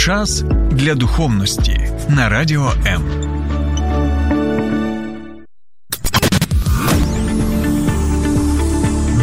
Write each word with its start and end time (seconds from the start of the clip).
Час 0.00 0.44
для 0.70 0.94
духовності 0.94 1.90
на 2.08 2.28
радіо 2.28 2.72
М. 2.86 3.02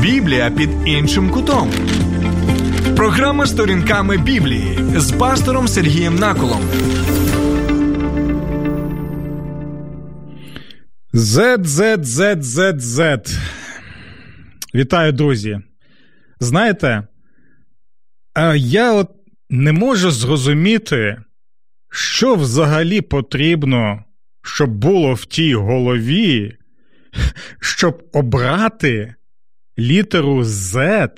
Біблія 0.02 0.52
під 0.52 0.70
іншим 0.86 1.29
кутом. 1.29 1.71
Програма 2.96 3.46
сторінками 3.46 4.18
Біблії 4.18 4.79
з 4.96 5.12
пастором 5.12 5.67
Сергієм 5.67 6.15
Наколом. 6.15 6.62
ZZZZZ. 11.13 12.19
Вітаю, 14.75 15.12
друзі. 15.12 15.59
Знаєте, 16.39 17.07
я 18.55 18.94
от 18.94 19.16
не 19.50 19.72
можу 19.72 20.12
зрозуміти, 20.12 21.22
що 21.92 22.36
взагалі 22.36 23.02
потрібно, 23.02 24.04
щоб 24.44 24.70
було 24.70 25.14
в 25.14 25.26
тій 25.26 25.55
голові, 25.55 26.58
щоб 27.60 28.10
обрати 28.14 29.16
літеру 29.80 30.44
Z 30.44 31.10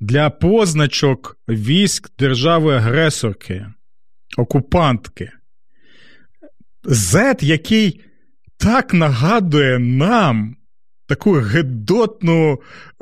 для 0.00 0.30
позначок 0.30 1.38
військ 1.48 2.10
держави-агресорки, 2.18 3.66
окупантки. 4.36 5.32
Z, 6.84 7.44
який 7.44 8.00
так 8.56 8.94
нагадує 8.94 9.78
нам 9.78 10.56
таку 11.06 11.32
гедотну 11.32 12.58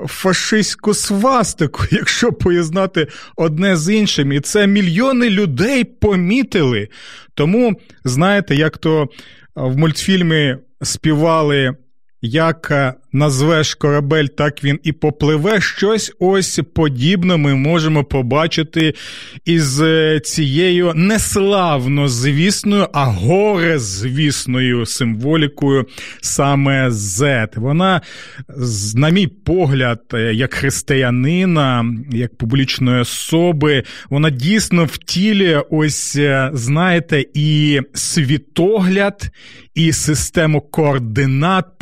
фашистську 0.06 0.94
свастику, 0.94 1.82
якщо 1.90 2.32
поєднати 2.32 3.06
одне 3.36 3.76
з 3.76 3.94
іншим. 3.94 4.32
І 4.32 4.40
це 4.40 4.66
мільйони 4.66 5.30
людей 5.30 5.84
помітили. 5.84 6.88
Тому, 7.34 7.80
знаєте, 8.04 8.54
як 8.54 8.78
то 8.78 9.08
в 9.54 9.76
мультфільмі 9.76 10.56
співали 10.82 11.74
як 12.22 12.72
назвеш 13.14 13.74
корабель, 13.74 14.26
так 14.26 14.64
він 14.64 14.80
і 14.82 14.92
попливе. 14.92 15.60
Щось 15.60 16.12
ось 16.18 16.60
подібне 16.74 17.36
ми 17.36 17.54
можемо 17.54 18.04
побачити 18.04 18.94
із 19.44 19.80
е, 19.80 20.20
цією 20.24 20.92
неславно 20.94 22.08
звісною, 22.08 22.88
а 22.92 23.04
горе 23.04 23.78
звісною 23.78 24.86
символікою 24.86 25.86
саме 26.20 26.90
Z. 26.90 27.48
Вона, 27.56 28.00
на 28.94 29.08
мій 29.08 29.26
погляд, 29.26 30.00
е, 30.14 30.34
як 30.34 30.54
християнина, 30.54 31.84
як 32.12 32.36
публічної 32.36 33.00
особи, 33.00 33.82
вона 34.10 34.30
дійсно 34.30 34.84
втілює 34.84 35.62
ось, 35.70 36.18
знаєте, 36.52 37.24
і 37.34 37.80
світогляд, 37.94 39.30
і 39.74 39.92
систему 39.92 40.60
координат 40.60 41.78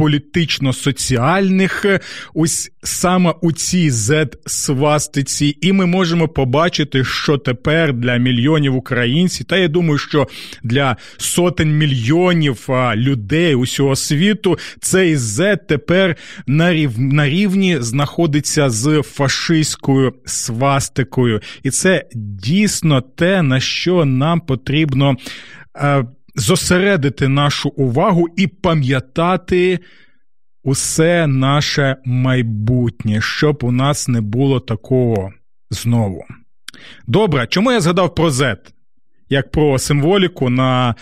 політично-соціальних, 1.23 2.01
ось 2.35 2.71
саме 2.83 3.35
у 3.41 3.53
цій 3.53 3.91
Z-свастиці, 3.91 5.57
і 5.61 5.73
ми 5.73 5.87
можемо 5.87 6.29
побачити, 6.29 7.05
що 7.05 7.39
тепер 7.39 7.93
для 7.93 8.17
мільйонів 8.17 8.77
українців, 8.77 9.47
та 9.47 9.57
я 9.57 9.69
думаю, 9.69 9.99
що 9.99 10.29
для 10.63 10.97
сотень 11.17 11.79
мільйонів 11.79 12.69
людей 12.95 13.55
усього 13.55 13.97
світу 13.97 14.59
цей 14.81 15.17
Z 15.17 15.59
тепер 15.69 16.17
на, 16.47 16.73
рів... 16.73 17.01
на 17.01 17.29
рівні 17.29 17.77
знаходиться 17.81 18.71
з 18.71 19.03
фашистською 19.03 20.15
свастикою, 20.25 21.41
і 21.63 21.71
це 21.71 22.05
дійсно 22.15 23.01
те, 23.01 23.43
на 23.43 23.61
що 23.61 24.05
нам 24.05 24.41
потрібно 24.41 25.17
зосередити 26.35 27.29
нашу 27.29 27.69
увагу 27.69 28.27
і 28.37 28.47
пам'ятати 28.47 29.79
усе 30.63 31.27
наше 31.27 31.97
майбутнє, 32.05 33.21
щоб 33.21 33.65
у 33.65 33.73
нас 33.73 34.09
не 34.09 34.21
було 34.21 34.61
такого 34.61 35.33
знову. 35.71 36.25
Добре, 37.07 37.47
чому 37.47 37.73
я 37.73 37.81
згадав 37.81 38.15
про 38.15 38.29
Z? 38.29 38.57
Як 39.29 39.51
про 39.51 39.79
символіку 39.79 40.51
на 40.51 40.95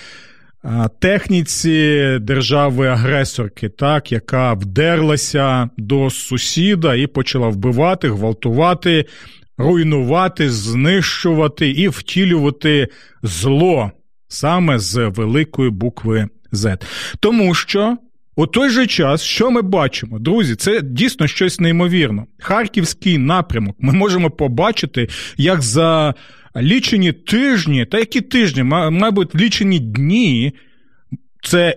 техніці 0.99 2.19
держави-агресорки, 2.21 3.69
так, 3.69 4.13
яка 4.13 4.53
вдерлася 4.53 5.71
до 5.77 6.11
сусіда 6.11 6.95
і 6.95 7.07
почала 7.07 7.49
вбивати, 7.49 8.09
гвалтувати, 8.09 9.05
руйнувати, 9.59 10.51
знищувати 10.51 11.71
і 11.71 11.89
втілювати 11.89 12.89
зло 13.23 13.91
саме 14.29 14.79
з 14.79 15.09
великої 15.09 15.71
букви 15.71 16.29
Z. 16.53 16.83
Тому 17.21 17.55
що. 17.55 17.97
У 18.37 18.47
той 18.47 18.71
же 18.71 18.87
час, 18.87 19.23
що 19.23 19.51
ми 19.51 19.63
бачимо, 19.63 20.19
друзі, 20.19 20.55
це 20.55 20.81
дійсно 20.83 21.27
щось 21.27 21.61
неймовірно. 21.61 22.27
Харківський 22.39 23.19
напрямок. 23.19 23.77
Ми 23.79 23.93
можемо 23.93 24.31
побачити, 24.31 25.09
як 25.37 25.63
за 25.63 26.15
лічені 26.57 27.13
тижні, 27.13 27.87
та 27.87 27.99
які 27.99 28.21
тижні, 28.21 28.63
мабуть, 28.63 29.35
лічені 29.35 29.79
дні, 29.79 30.53
це 31.43 31.77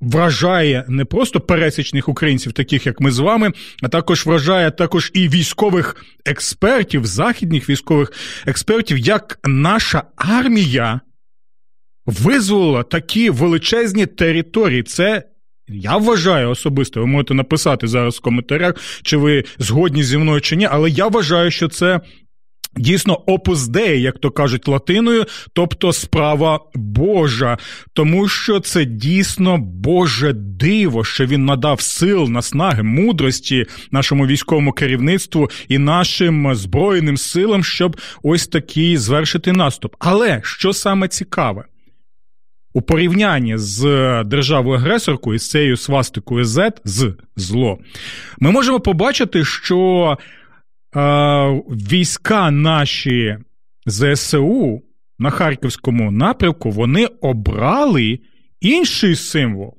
вражає 0.00 0.84
не 0.88 1.04
просто 1.04 1.40
пересічних 1.40 2.08
українців, 2.08 2.52
таких 2.52 2.86
як 2.86 3.00
ми 3.00 3.10
з 3.10 3.18
вами, 3.18 3.52
а 3.82 3.88
також 3.88 4.26
вражає 4.26 4.70
також 4.70 5.10
і 5.14 5.28
військових 5.28 6.04
експертів, 6.24 7.06
західних 7.06 7.70
військових 7.70 8.12
експертів, 8.46 8.98
як 8.98 9.38
наша 9.44 10.02
армія 10.16 11.00
визволила 12.06 12.82
такі 12.82 13.30
величезні 13.30 14.06
території. 14.06 14.82
Це. 14.82 15.22
Я 15.68 15.96
вважаю 15.96 16.50
особисто, 16.50 17.00
ви 17.00 17.06
можете 17.06 17.34
написати 17.34 17.86
зараз 17.86 18.16
в 18.16 18.20
коментарях, 18.20 18.74
чи 19.02 19.16
ви 19.16 19.44
згодні 19.58 20.02
зі 20.02 20.18
мною 20.18 20.40
чи 20.40 20.56
ні, 20.56 20.68
але 20.70 20.90
я 20.90 21.06
вважаю, 21.08 21.50
що 21.50 21.68
це 21.68 22.00
дійсно 22.76 23.14
опус 23.14 23.58
Dei, 23.58 23.94
як 23.94 24.18
то 24.18 24.30
кажуть 24.30 24.68
латиною, 24.68 25.24
тобто 25.52 25.92
справа 25.92 26.60
Божа, 26.74 27.58
тому 27.92 28.28
що 28.28 28.60
це 28.60 28.84
дійсно 28.84 29.58
Боже 29.58 30.32
диво, 30.32 31.04
що 31.04 31.26
він 31.26 31.44
надав 31.44 31.80
сил, 31.80 32.28
наснаги, 32.28 32.82
мудрості 32.82 33.66
нашому 33.90 34.26
військовому 34.26 34.72
керівництву 34.72 35.50
і 35.68 35.78
нашим 35.78 36.54
збройним 36.54 37.16
силам, 37.16 37.64
щоб 37.64 37.96
ось 38.22 38.46
такий 38.46 38.96
звершити 38.96 39.52
наступ. 39.52 39.96
Але 39.98 40.40
що 40.44 40.72
саме 40.72 41.08
цікаве? 41.08 41.64
У 42.74 42.82
порівнянні 42.82 43.58
з 43.58 43.82
державою 44.24 44.78
агресоркою 44.78 45.38
з 45.38 45.50
цією 45.50 45.76
свастикою 45.76 46.44
Z, 46.44 46.72
з 46.84 47.14
зло, 47.36 47.78
ми 48.38 48.50
можемо 48.50 48.80
побачити, 48.80 49.44
що 49.44 50.18
е, 50.96 51.00
війська 51.90 52.50
наші 52.50 53.36
ЗСУ 53.86 54.82
на 55.18 55.30
харківському 55.30 56.10
напрямку 56.10 56.70
вони 56.70 57.06
обрали 57.06 58.18
інший 58.60 59.16
символ. 59.16 59.74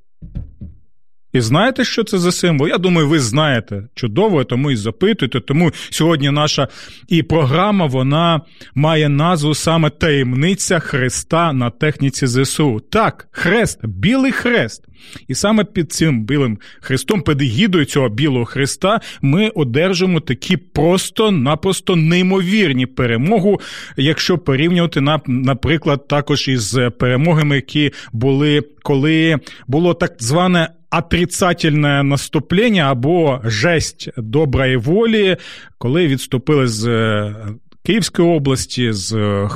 І 1.36 1.42
знаєте, 1.42 1.84
що 1.84 2.04
це 2.04 2.18
за 2.18 2.32
символ? 2.32 2.68
Я 2.68 2.78
думаю, 2.78 3.08
ви 3.08 3.20
знаєте 3.20 3.84
чудово, 3.96 4.44
тому 4.44 4.72
і 4.72 4.76
запитуєте. 4.76 5.40
Тому 5.40 5.72
сьогодні 5.90 6.32
наша 6.32 6.68
і 7.08 7.24
програма 7.24 7.86
вона 7.86 8.42
має 8.76 9.10
назву 9.10 9.56
саме 9.56 9.90
таємниця 9.90 10.80
Христа 10.80 11.54
на 11.54 11.70
техніці 11.70 12.28
ЗСУ. 12.28 12.82
Так, 12.90 13.28
хрест, 13.32 13.80
білий 13.86 14.32
хрест. 14.32 14.84
І 15.28 15.36
саме 15.36 15.64
під 15.64 15.92
цим 15.92 16.26
білим 16.26 16.58
хрестом, 16.82 17.22
під 17.22 17.42
егідою 17.42 17.86
цього 17.86 18.10
білого 18.10 18.46
хреста, 18.46 19.00
ми 19.22 19.50
одержимо 19.50 20.20
такі 20.20 20.58
просто-напросто 20.58 21.96
неймовірні 21.96 22.86
перемогу, 22.86 23.60
якщо 23.98 24.38
порівнювати 24.38 25.02
наприклад, 25.28 26.08
також 26.08 26.48
із 26.48 26.78
перемогами, 27.00 27.56
які 27.56 27.92
були, 28.14 28.62
коли 28.84 29.40
було 29.68 29.94
так 29.94 30.16
зване 30.20 30.70
отрицательне 30.98 32.04
наступлення 32.04 32.92
або 32.92 33.42
жесть 33.44 34.10
доброї 34.18 34.78
волі, 34.78 35.38
коли 35.78 36.08
відступили 36.08 36.68
з 36.68 36.88
е, 36.88 37.36
Київської 37.84 38.28
області, 38.28 38.92
з 38.92 39.14
е, 39.14 39.50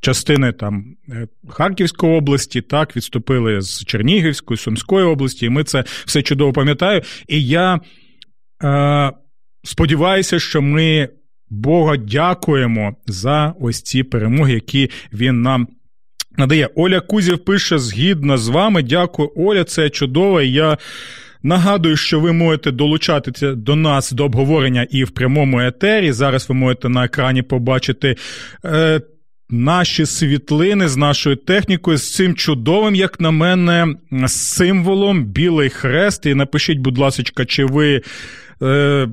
частини 0.00 0.52
там 0.52 0.84
е, 1.08 1.28
Харківської 1.48 2.18
області, 2.18 2.60
так, 2.60 2.96
відступили 2.96 3.60
з 3.60 3.84
Чернігівської, 3.84 4.58
Сумської 4.58 5.06
області, 5.06 5.46
і 5.46 5.48
ми 5.48 5.64
це 5.64 5.84
все 6.04 6.22
чудово 6.22 6.52
пам'ятаю. 6.52 7.02
І 7.28 7.46
я 7.46 7.80
е, 8.64 9.12
сподіваюся, 9.64 10.38
що 10.38 10.62
ми 10.62 11.08
Бога 11.50 11.96
дякуємо 11.96 12.96
за 13.06 13.54
ось 13.60 13.82
ці 13.82 14.02
перемоги, 14.02 14.52
які 14.52 14.90
він 15.12 15.42
нам 15.42 15.68
надає. 16.36 16.68
Оля 16.74 17.00
Кузів 17.00 17.38
пише 17.38 17.78
згідно 17.78 18.38
з 18.38 18.48
вами. 18.48 18.82
Дякую, 18.82 19.32
Оля, 19.36 19.64
це 19.64 19.90
чудово. 19.90 20.40
Я 20.42 20.78
нагадую, 21.42 21.96
що 21.96 22.20
ви 22.20 22.32
можете 22.32 22.70
долучатися 22.70 23.54
до 23.54 23.76
нас 23.76 24.12
до 24.12 24.24
обговорення 24.24 24.86
і 24.90 25.04
в 25.04 25.10
прямому 25.10 25.60
етері. 25.60 26.12
Зараз 26.12 26.48
ви 26.48 26.54
можете 26.54 26.88
на 26.88 27.04
екрані 27.04 27.42
побачити. 27.42 28.16
Е, 28.64 29.00
наші 29.50 30.06
світлини 30.06 30.88
з 30.88 30.96
нашою 30.96 31.36
технікою, 31.36 31.96
з 31.96 32.14
цим 32.14 32.34
чудовим, 32.34 32.94
як 32.94 33.20
на 33.20 33.30
мене, 33.30 33.86
символом 34.26 35.24
Білий 35.24 35.70
Хрест. 35.70 36.26
І 36.26 36.34
напишіть, 36.34 36.78
будь 36.78 36.98
ласка, 36.98 37.44
чи 37.44 37.64
ви. 37.64 38.02
Е, 38.62 39.08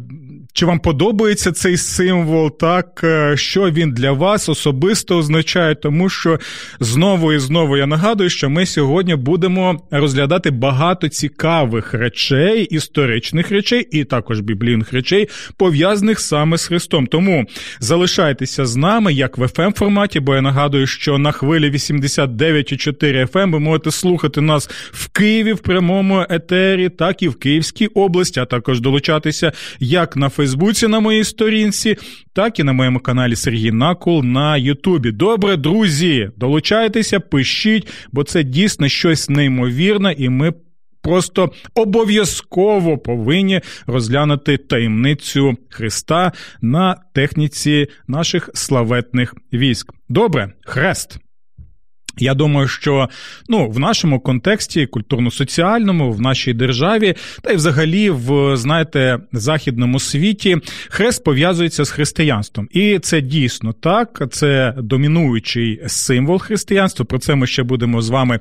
чи 0.53 0.65
вам 0.65 0.79
подобається 0.79 1.51
цей 1.51 1.77
символ, 1.77 2.57
так 2.57 3.01
е, 3.03 3.37
що 3.37 3.71
він 3.71 3.91
для 3.91 4.11
вас 4.11 4.49
особисто 4.49 5.17
означає, 5.17 5.75
тому 5.75 6.09
що 6.09 6.39
знову 6.79 7.33
і 7.33 7.39
знову 7.39 7.77
я 7.77 7.87
нагадую, 7.87 8.29
що 8.29 8.49
ми 8.49 8.65
сьогодні 8.65 9.15
будемо 9.15 9.81
розглядати 9.91 10.51
багато 10.51 11.09
цікавих 11.09 11.93
речей, 11.93 12.63
історичних 12.63 13.51
речей 13.51 13.87
і 13.91 14.03
також 14.03 14.39
біблійних 14.39 14.93
речей, 14.93 15.27
пов'язаних 15.57 16.19
саме 16.19 16.57
з 16.57 16.67
Христом. 16.67 17.07
Тому 17.07 17.45
залишайтеся 17.79 18.65
з 18.65 18.75
нами, 18.75 19.13
як 19.13 19.37
в 19.37 19.41
fm 19.41 19.77
форматі, 19.77 20.19
бо 20.19 20.35
я 20.35 20.41
нагадую, 20.41 20.87
що 20.87 21.17
на 21.17 21.31
хвилі 21.31 21.71
89,4 21.71 23.31
FM 23.31 23.51
ви 23.51 23.59
можете 23.59 23.91
слухати 23.91 24.41
нас 24.41 24.69
в 24.91 25.07
Києві 25.07 25.53
в 25.53 25.59
прямому 25.59 26.25
етері, 26.29 26.89
так 26.89 27.23
і 27.23 27.27
в 27.27 27.35
Київській 27.35 27.87
області, 27.87 28.39
а 28.39 28.45
також 28.45 28.79
долучатися 28.79 29.51
як 29.79 30.15
на 30.15 30.29
Фейсбуці 30.39 30.87
на 30.87 30.99
моїй 30.99 31.23
сторінці, 31.23 31.97
так 32.33 32.59
і 32.59 32.63
на 32.63 32.73
моєму 32.73 32.99
каналі 32.99 33.35
Сергій 33.35 33.71
Накул 33.71 34.23
на 34.23 34.57
Ютубі. 34.57 35.11
Добре, 35.11 35.57
друзі, 35.57 36.31
долучайтеся, 36.37 37.19
пишіть, 37.19 37.87
бо 38.11 38.23
це 38.23 38.43
дійсно 38.43 38.87
щось 38.87 39.29
неймовірне, 39.29 40.15
і 40.17 40.29
ми. 40.29 40.53
Просто 41.01 41.51
обов'язково 41.75 42.97
повинні 42.97 43.61
розглянути 43.87 44.57
таємницю 44.57 45.57
Христа 45.69 46.31
на 46.61 46.95
техніці 47.13 47.87
наших 48.07 48.49
славетних 48.53 49.35
військ. 49.53 49.93
Добре, 50.09 50.53
хрест. 50.65 51.19
Я 52.21 52.33
думаю, 52.33 52.67
що 52.67 53.09
ну 53.49 53.69
в 53.69 53.79
нашому 53.79 54.19
контексті 54.19 54.85
культурно-соціальному, 54.85 56.11
в 56.11 56.21
нашій 56.21 56.53
державі, 56.53 57.15
та 57.41 57.51
й 57.51 57.55
взагалі 57.55 58.09
в 58.09 58.57
знаєте 58.57 59.19
західному 59.31 59.99
світі 59.99 60.57
хрест 60.89 61.23
пов'язується 61.23 61.85
з 61.85 61.89
християнством, 61.89 62.67
і 62.71 62.99
це 62.99 63.21
дійсно 63.21 63.73
так. 63.73 64.23
Це 64.31 64.73
домінуючий 64.77 65.81
символ 65.87 66.39
християнства. 66.39 67.05
Про 67.05 67.19
це 67.19 67.35
ми 67.35 67.47
ще 67.47 67.63
будемо 67.63 68.01
з 68.01 68.09
вами 68.09 68.39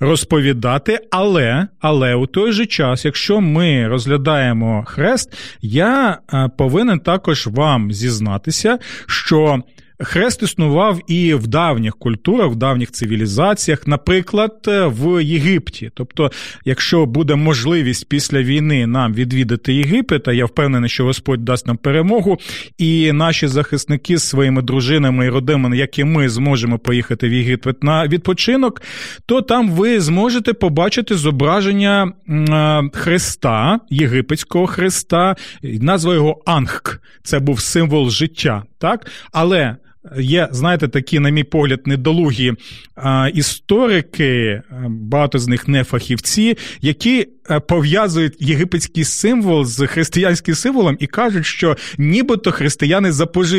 розповідати. 0.00 0.98
Але 1.10 1.66
але 1.80 2.14
у 2.14 2.26
той 2.26 2.52
же 2.52 2.66
час, 2.66 3.04
якщо 3.04 3.40
ми 3.40 3.88
розглядаємо 3.88 4.84
хрест, 4.86 5.32
я 5.62 6.18
е, 6.32 6.50
повинен 6.58 7.00
також 7.00 7.46
вам 7.46 7.92
зізнатися, 7.92 8.78
що 9.06 9.62
Хрест 10.02 10.42
існував 10.42 11.00
і 11.06 11.34
в 11.34 11.46
давніх 11.46 11.96
культурах, 11.96 12.50
в 12.50 12.56
давніх 12.56 12.90
цивілізаціях, 12.90 13.86
наприклад, 13.86 14.56
е, 14.68 14.86
в 14.86 15.24
Єгипті. 15.24 15.90
Тобто, 15.94 16.30
якщо 16.64 17.06
буде 17.06 17.34
можливість 17.34 18.08
після 18.08 18.42
війни 18.42 18.86
нам 18.86 19.14
відвідати 19.14 19.74
Єгипет, 19.74 20.28
а 20.28 20.32
я 20.32 20.44
впевнений, 20.44 20.90
що 20.90 21.04
Господь 21.04 21.44
дасть 21.44 21.66
нам 21.66 21.76
перемогу, 21.76 22.38
і 22.78 23.12
наші 23.12 23.46
захисники 23.46 24.16
з 24.16 24.22
своїми 24.22 24.62
дружинами 24.62 25.26
і 25.26 25.28
родинами, 25.28 25.76
як 25.76 25.98
і 25.98 26.04
ми, 26.04 26.28
зможемо 26.28 26.78
поїхати 26.78 27.28
в 27.28 27.32
Єгипет 27.32 27.84
на 27.84 28.06
відпочинок, 28.06 28.82
то 29.26 29.42
там 29.42 29.70
ви 29.70 30.00
зможете 30.00 30.52
побачити 30.52 31.14
зображення 31.14 32.12
е, 32.28 32.98
Христа, 32.98 33.80
єгипетського 33.90 34.66
Христа, 34.66 35.36
назва 35.62 36.14
його 36.14 36.42
Ангк. 36.46 37.00
Це 37.22 37.38
був 37.38 37.60
символ 37.60 38.10
життя, 38.10 38.62
так? 38.78 39.06
Але 39.32 39.76
Є, 40.18 40.48
знаєте, 40.52 40.88
такі, 40.88 41.18
на 41.18 41.30
мій 41.30 41.44
погляд, 41.44 41.80
недолугі 41.86 42.52
а, 42.96 43.30
історики, 43.34 44.62
багато 44.88 45.38
з 45.38 45.48
них 45.48 45.68
не 45.68 45.84
фахівці, 45.84 46.56
які 46.80 47.28
пов'язують 47.68 48.36
єгипетський 48.38 49.04
символ 49.04 49.64
з 49.64 49.86
християнським 49.86 50.54
символом 50.54 50.96
і 51.00 51.06
кажуть, 51.06 51.46
що 51.46 51.76
нібито 51.98 52.52
християни 52.52 53.12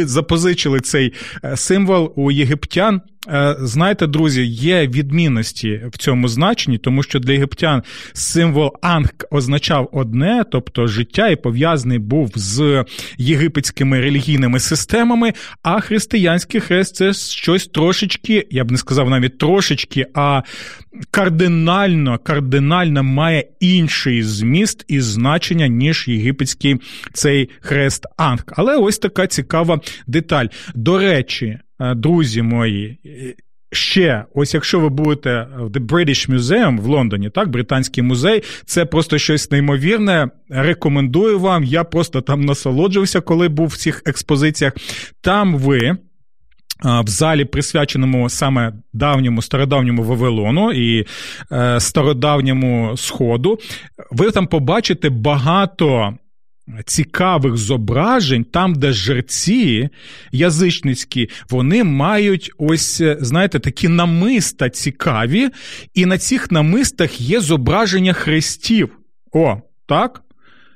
запозичили 0.05 0.79
цей 0.79 1.13
е, 1.43 1.57
символ 1.57 2.13
у 2.15 2.31
єгиптян. 2.31 3.01
Е, 3.31 3.55
знаєте, 3.59 4.07
друзі, 4.07 4.45
є 4.45 4.87
відмінності 4.87 5.81
в 5.93 5.97
цьому 5.97 6.27
значенні, 6.27 6.77
тому 6.77 7.03
що 7.03 7.19
для 7.19 7.33
єгиптян 7.33 7.83
символ 8.13 8.71
Анг 8.81 9.09
означав 9.31 9.89
одне, 9.91 10.43
тобто 10.51 10.87
життя 10.87 11.27
і 11.27 11.35
пов'язаний 11.35 11.99
був 11.99 12.31
з 12.35 12.85
єгипетськими 13.17 13.99
релігійними 13.99 14.59
системами, 14.59 15.33
а 15.63 15.79
християнський 15.79 16.61
хрест 16.61 16.95
це 16.95 17.13
щось 17.13 17.67
трошечки, 17.67 18.47
я 18.51 18.63
б 18.63 18.71
не 18.71 18.77
сказав 18.77 19.09
навіть 19.09 19.37
трошечки, 19.37 20.05
а 20.13 20.41
кардинально, 21.11 22.17
кардинально 22.17 23.03
має 23.03 23.45
інший 23.59 24.23
зміст 24.23 24.85
і 24.87 25.01
значення, 25.01 25.67
ніж 25.67 26.07
єгипетський 26.07 26.77
цей 27.13 27.49
хрест 27.59 28.05
Анг. 28.17 28.43
Але 28.47 28.77
ось 28.77 28.97
така 28.97 29.27
цікава 29.27 29.79
деталь. 30.07 30.45
До 30.75 30.97
речі. 30.97 31.59
Е, 31.81 31.95
друзі 31.95 32.41
мої. 32.41 32.97
Ще, 33.73 34.25
ось 34.33 34.53
якщо 34.53 34.79
ви 34.79 34.89
будете 34.89 35.47
в 35.57 35.69
The 35.69 35.87
British 35.87 36.31
Museum 36.31 36.81
в 36.81 36.85
Лондоні, 36.85 37.29
так, 37.29 37.49
Британський 37.49 38.03
музей, 38.03 38.43
це 38.65 38.85
просто 38.85 39.17
щось 39.17 39.51
неймовірне. 39.51 40.29
Рекомендую 40.49 41.39
вам. 41.39 41.63
Я 41.63 41.83
просто 41.83 42.21
там 42.21 42.41
насолоджувався, 42.41 43.21
коли 43.21 43.49
був 43.49 43.67
в 43.67 43.77
цих 43.77 44.03
експозиціях. 44.05 44.73
Там 45.21 45.55
ви. 45.55 45.77
Е, 46.85 47.01
в 47.01 47.07
залі, 47.07 47.45
присвяченому 47.45 48.29
саме 48.29 48.73
давньому 48.93 49.41
стародавньому 49.41 50.03
Вавилону 50.03 50.71
і 50.71 51.05
е, 51.51 51.79
стародавньому 51.79 52.97
Сходу, 52.97 53.59
ви 54.11 54.31
там 54.31 54.47
побачите 54.47 55.09
багато 55.09 56.13
цікавих 56.85 57.57
зображень, 57.57 58.43
там, 58.43 58.75
де 58.75 58.91
жерці 58.91 59.89
язичницькі, 60.31 61.29
вони 61.49 61.83
мають 61.83 62.51
ось, 62.57 63.01
знаєте, 63.19 63.59
такі 63.59 63.87
намиста 63.87 64.69
цікаві, 64.69 65.49
і 65.93 66.05
на 66.05 66.17
цих 66.17 66.51
намистах 66.51 67.21
є 67.21 67.39
зображення 67.39 68.13
хрестів. 68.13 68.89
О, 69.31 69.57
так? 69.87 70.21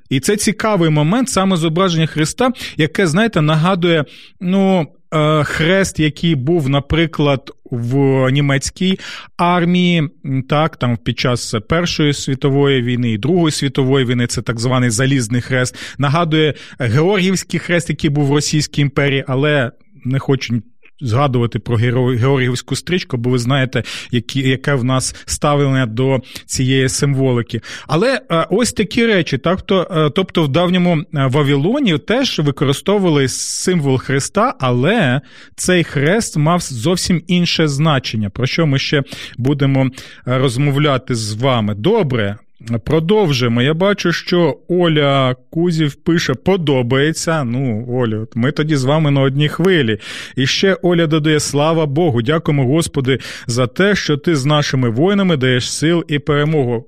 І 0.09 0.19
це 0.19 0.37
цікавий 0.37 0.89
момент, 0.89 1.29
саме 1.29 1.57
зображення 1.57 2.07
Христа, 2.07 2.51
яке, 2.77 3.07
знаєте, 3.07 3.41
нагадує, 3.41 4.05
ну, 4.41 4.87
Е, 5.04 5.04
хрест, 5.43 5.99
який 5.99 6.35
був, 6.35 6.69
наприклад, 6.69 7.51
в 7.71 8.29
німецькій 8.31 8.99
армії, 9.37 10.09
так, 10.49 10.77
там 10.77 10.97
під 10.97 11.19
час 11.19 11.55
Першої 11.69 12.13
світової 12.13 12.81
війни 12.81 13.11
і 13.11 13.17
Другої 13.17 13.51
світової 13.51 14.05
війни, 14.05 14.27
це 14.27 14.41
так 14.41 14.59
званий 14.59 14.89
залізний 14.89 15.41
хрест, 15.41 15.75
нагадує 15.97 16.53
Георгіївський 16.79 17.59
хрест, 17.59 17.89
який 17.89 18.09
був 18.09 18.25
в 18.25 18.33
Російській 18.33 18.81
імперії, 18.81 19.23
але 19.27 19.71
не 20.05 20.19
хочу 20.19 20.61
згадувати 21.01 21.59
про 21.59 21.77
Георгіївську 21.77 22.75
стрічку, 22.75 23.17
бо 23.17 23.29
ви 23.29 23.39
знаєте, 23.39 23.83
які, 24.11 24.39
яке 24.49 24.73
в 24.73 24.83
нас 24.83 25.15
ставлення 25.25 25.85
до 25.85 26.19
цієї 26.45 26.89
символики. 26.89 27.61
Але 27.87 28.21
е, 28.31 28.47
ось 28.49 28.73
такі 28.73 29.05
речі, 29.05 29.37
так, 29.37 29.61
то, 29.61 29.87
е, 29.91 30.09
тобто 30.09 30.43
в 30.43 30.47
давньому 30.47 30.97
е, 30.97 31.05
Вавилоні 31.11 31.97
теж 31.97 32.39
використовували 32.39 33.27
символ 33.27 33.97
Христа, 33.97 34.53
але 34.59 35.21
цей 35.55 35.83
хрест 35.83 36.37
мав 36.37 36.61
зовсім 36.61 37.23
інше 37.27 37.67
значення, 37.67 38.29
про 38.29 38.45
що 38.45 38.65
ми 38.67 38.79
ще 38.79 39.03
будемо 39.37 39.89
розмовляти 40.25 41.15
з 41.15 41.33
вами. 41.33 41.75
Добре. 41.75 42.37
Продовжуємо. 42.85 43.61
Я 43.61 43.73
бачу, 43.73 44.11
що 44.11 44.57
Оля 44.67 45.35
Кузів 45.49 45.95
пише 45.95 46.33
подобається. 46.33 47.43
Ну, 47.43 47.85
Оля, 47.89 48.27
ми 48.35 48.51
тоді 48.51 48.75
з 48.75 48.83
вами 48.83 49.11
на 49.11 49.21
одній 49.21 49.49
хвилі. 49.49 49.97
І 50.35 50.47
ще 50.47 50.73
Оля 50.73 51.07
додає: 51.07 51.39
Слава 51.39 51.85
Богу, 51.85 52.21
дякуємо 52.21 52.67
Господи 52.67 53.19
за 53.47 53.67
те, 53.67 53.95
що 53.95 54.17
ти 54.17 54.35
з 54.35 54.45
нашими 54.45 54.89
воїнами 54.89 55.37
даєш 55.37 55.71
сил 55.71 56.03
і 56.07 56.19
перемогу. 56.19 56.85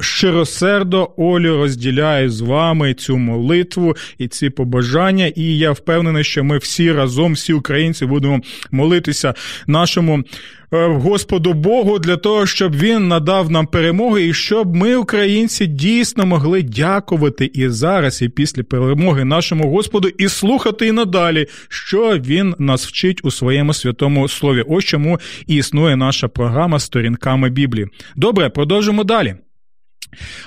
Щиросердо 0.00 1.10
Олю 1.16 1.56
розділяю 1.56 2.30
з 2.30 2.40
вами 2.40 2.94
цю 2.94 3.16
молитву 3.16 3.96
і 4.18 4.28
ці 4.28 4.50
побажання. 4.50 5.26
І 5.26 5.58
я 5.58 5.72
впевнений, 5.72 6.24
що 6.24 6.44
ми 6.44 6.58
всі 6.58 6.92
разом, 6.92 7.32
всі 7.32 7.52
українці, 7.52 8.06
будемо 8.06 8.40
молитися 8.70 9.34
нашому 9.66 10.24
Господу 10.72 11.52
Богу 11.52 11.98
для 11.98 12.16
того, 12.16 12.46
щоб 12.46 12.76
він 12.76 13.08
надав 13.08 13.50
нам 13.50 13.66
перемоги, 13.66 14.26
і 14.26 14.34
щоб 14.34 14.76
ми, 14.76 14.96
українці, 14.96 15.66
дійсно 15.66 16.26
могли 16.26 16.62
дякувати 16.62 17.50
і 17.54 17.68
зараз, 17.68 18.22
і 18.22 18.28
після 18.28 18.62
перемоги 18.62 19.24
нашому 19.24 19.70
Господу, 19.70 20.08
і 20.08 20.28
слухати 20.28 20.86
і 20.86 20.92
надалі, 20.92 21.46
що 21.68 22.18
він 22.18 22.54
нас 22.58 22.86
вчить 22.86 23.20
у 23.22 23.30
своєму 23.30 23.74
святому 23.74 24.28
слові. 24.28 24.64
Ось 24.68 24.84
чому 24.84 25.20
і 25.46 25.54
існує 25.56 25.96
наша 25.96 26.28
програма 26.28 26.78
сторінками 26.78 27.50
Біблії. 27.50 27.86
Добре, 28.16 28.48
продовжимо 28.48 29.04
далі. 29.04 29.34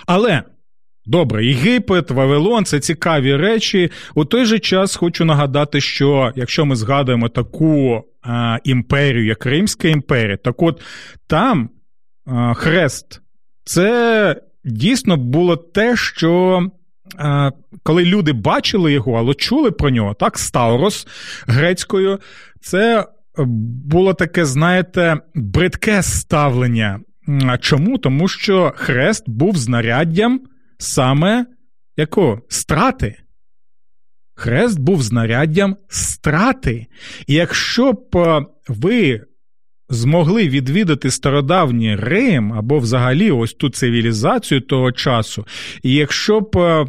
Але 0.06 0.44
Добре, 1.08 1.46
Єгипет, 1.46 2.12
Вавилон 2.12 2.66
це 2.66 2.80
цікаві 2.80 3.36
речі. 3.36 3.92
У 4.16 4.26
той 4.26 4.46
же 4.46 4.60
час 4.60 4.96
хочу 4.96 5.26
нагадати, 5.26 5.82
що 5.82 6.32
якщо 6.36 6.66
ми 6.66 6.76
згадуємо 6.76 7.30
таку 7.30 8.04
а, 8.22 8.58
імперію, 8.64 9.26
як 9.26 9.46
Римська 9.46 9.88
імперія, 9.88 10.38
так 10.38 10.62
от 10.62 10.82
там 11.28 11.70
а, 12.26 12.54
хрест 12.54 13.22
це 13.64 14.42
дійсно 14.64 15.18
було 15.18 15.56
те, 15.56 15.96
що. 15.96 16.62
Коли 17.84 18.06
люди 18.06 18.34
бачили 18.34 18.94
його, 18.94 19.14
але 19.14 19.34
чули 19.34 19.72
про 19.72 19.90
нього, 19.90 20.14
так, 20.14 20.38
Стаурос 20.40 21.08
грецькою, 21.48 22.20
це 22.62 23.06
було 23.86 24.14
таке, 24.14 24.46
знаєте, 24.46 25.18
бридке 25.36 26.04
ставлення. 26.04 27.00
Чому? 27.60 27.98
Тому 27.98 28.28
що 28.28 28.74
хрест 28.76 29.30
був 29.30 29.58
знаряддям 29.58 30.42
саме 30.78 31.46
якого? 31.98 32.42
Страти. 32.50 33.16
Хрест 34.36 34.80
був 34.80 35.02
знаряддям 35.02 35.76
страти. 35.90 36.88
І 37.28 37.34
якщо 37.34 37.94
б 37.94 38.18
е, 38.18 38.46
ви 38.68 39.22
змогли 39.90 40.50
відвідати 40.50 41.12
стародавній 41.12 41.96
Рим 41.96 42.54
або 42.54 42.80
взагалі 42.80 43.32
ось 43.32 43.54
ту 43.54 43.70
цивілізацію 43.70 44.62
того 44.62 44.92
часу, 44.92 45.46
і 45.84 45.94
якщо 45.94 46.42
б 46.42 46.58
е, 46.58 46.86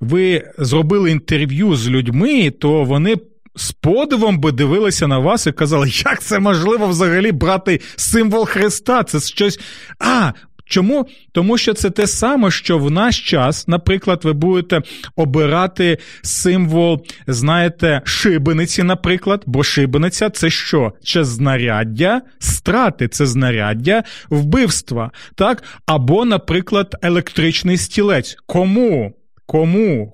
ви 0.00 0.50
зробили 0.58 1.10
інтерв'ю 1.10 1.76
з 1.76 1.88
людьми, 1.88 2.50
то 2.50 2.84
вони 2.84 3.16
з 3.56 3.72
подивом 3.72 4.38
би 4.38 4.52
дивилися 4.52 5.06
на 5.06 5.18
вас 5.18 5.46
і 5.46 5.52
казали, 5.52 5.88
як 6.04 6.22
це 6.22 6.38
можливо 6.38 6.86
взагалі 6.86 7.32
брати 7.32 7.80
символ 7.96 8.46
Христа? 8.46 9.02
Це 9.02 9.20
щось. 9.20 9.60
А, 9.98 10.32
Чому? 10.68 11.06
Тому 11.32 11.58
що 11.58 11.74
це 11.74 11.90
те 11.90 12.06
саме, 12.06 12.50
що 12.50 12.78
в 12.78 12.90
наш 12.90 13.30
час, 13.30 13.68
наприклад, 13.68 14.20
ви 14.24 14.32
будете 14.32 14.82
обирати 15.16 15.98
символ, 16.22 17.06
знаєте, 17.26 18.00
шибениці, 18.04 18.82
наприклад, 18.82 19.42
бо 19.46 19.62
шибениця 19.62 20.30
це 20.30 20.50
що? 20.50 20.92
Це 21.04 21.24
знаряддя 21.24 22.22
страти, 22.38 23.08
це 23.08 23.26
знаряддя 23.26 24.02
вбивства, 24.30 25.10
так? 25.34 25.62
Або, 25.86 26.24
наприклад, 26.24 26.96
електричний 27.02 27.76
стілець. 27.76 28.36
Кому? 28.46 29.14
Кому 29.46 30.12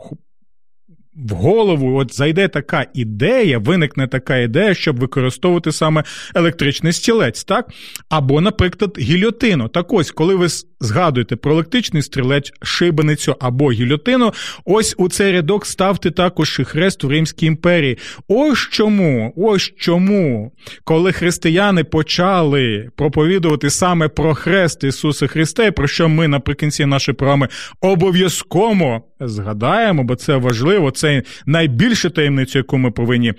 в 1.17 1.33
голову 1.33 1.97
от 1.99 2.15
зайде 2.15 2.49
така 2.49 2.87
ідея, 2.95 3.59
виникне 3.59 4.09
така 4.09 4.37
ідея, 4.37 4.75
щоб 4.75 5.01
використовувати 5.01 5.73
саме 5.73 6.05
електричний 6.35 6.93
стілець, 6.93 7.45
так? 7.45 7.69
Або, 8.09 8.41
наприклад, 8.41 8.99
гільотину. 8.99 9.69
Так 9.69 9.93
ось, 9.93 10.11
коли 10.11 10.35
ви 10.35 10.49
згадуєте 10.81 11.37
про 11.37 11.53
електричний 11.53 12.03
стрілець, 12.03 12.53
шибеницю 12.63 13.37
або 13.41 13.73
гільотину, 13.73 14.33
ось 14.65 14.95
у 14.99 15.09
цей 15.09 15.33
рядок 15.33 15.67
ставте 15.67 16.11
також 16.11 16.57
і 16.61 16.65
хрест 16.65 17.05
у 17.05 17.09
Римській 17.09 17.47
імперії. 17.47 17.99
Ось 18.29 18.59
чому, 18.59 19.33
ось 19.37 19.73
чому, 19.79 20.53
коли 20.85 21.13
християни 21.13 21.85
почали 21.85 22.89
проповідувати 22.97 23.71
саме 23.71 24.09
про 24.09 24.35
хрест 24.35 24.85
Ісуса 24.85 25.27
Христа, 25.27 25.73
про 25.73 25.89
що 25.89 26.09
ми 26.09 26.29
наприкінці 26.29 26.87
нашої 26.87 27.15
програми 27.15 27.49
обов'язково 27.81 29.03
згадаємо, 29.29 30.05
бо 30.05 30.17
це 30.17 30.37
важливо, 30.37 30.91
це 30.91 31.23
найбільша 31.47 32.11
таємниця, 32.11 32.59
яку 32.59 32.79
ми 32.79 32.91
повинні. 32.91 33.35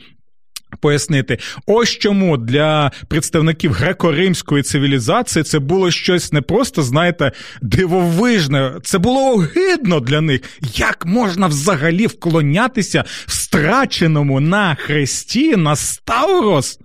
Пояснити, 0.82 1.38
ось 1.66 1.90
чому 1.90 2.38
для 2.38 2.92
представників 3.08 3.72
греко-римської 3.74 4.64
цивілізації 4.64 5.44
це 5.44 5.60
було 5.60 5.92
щось 5.92 6.34
не 6.34 6.42
просто, 6.42 6.82
знаєте, 6.82 7.32
дивовижне, 7.62 8.76
це 8.84 8.98
було 8.98 9.34
огидно 9.34 10.00
для 10.00 10.22
них. 10.22 10.42
Як 10.76 11.06
можна 11.06 11.48
взагалі 11.48 12.08
вклонятися 12.08 13.04
страченому 13.26 14.40
на 14.40 14.76
хресті 14.76 15.56
на 15.56 15.76
Ставрос? 15.76 16.80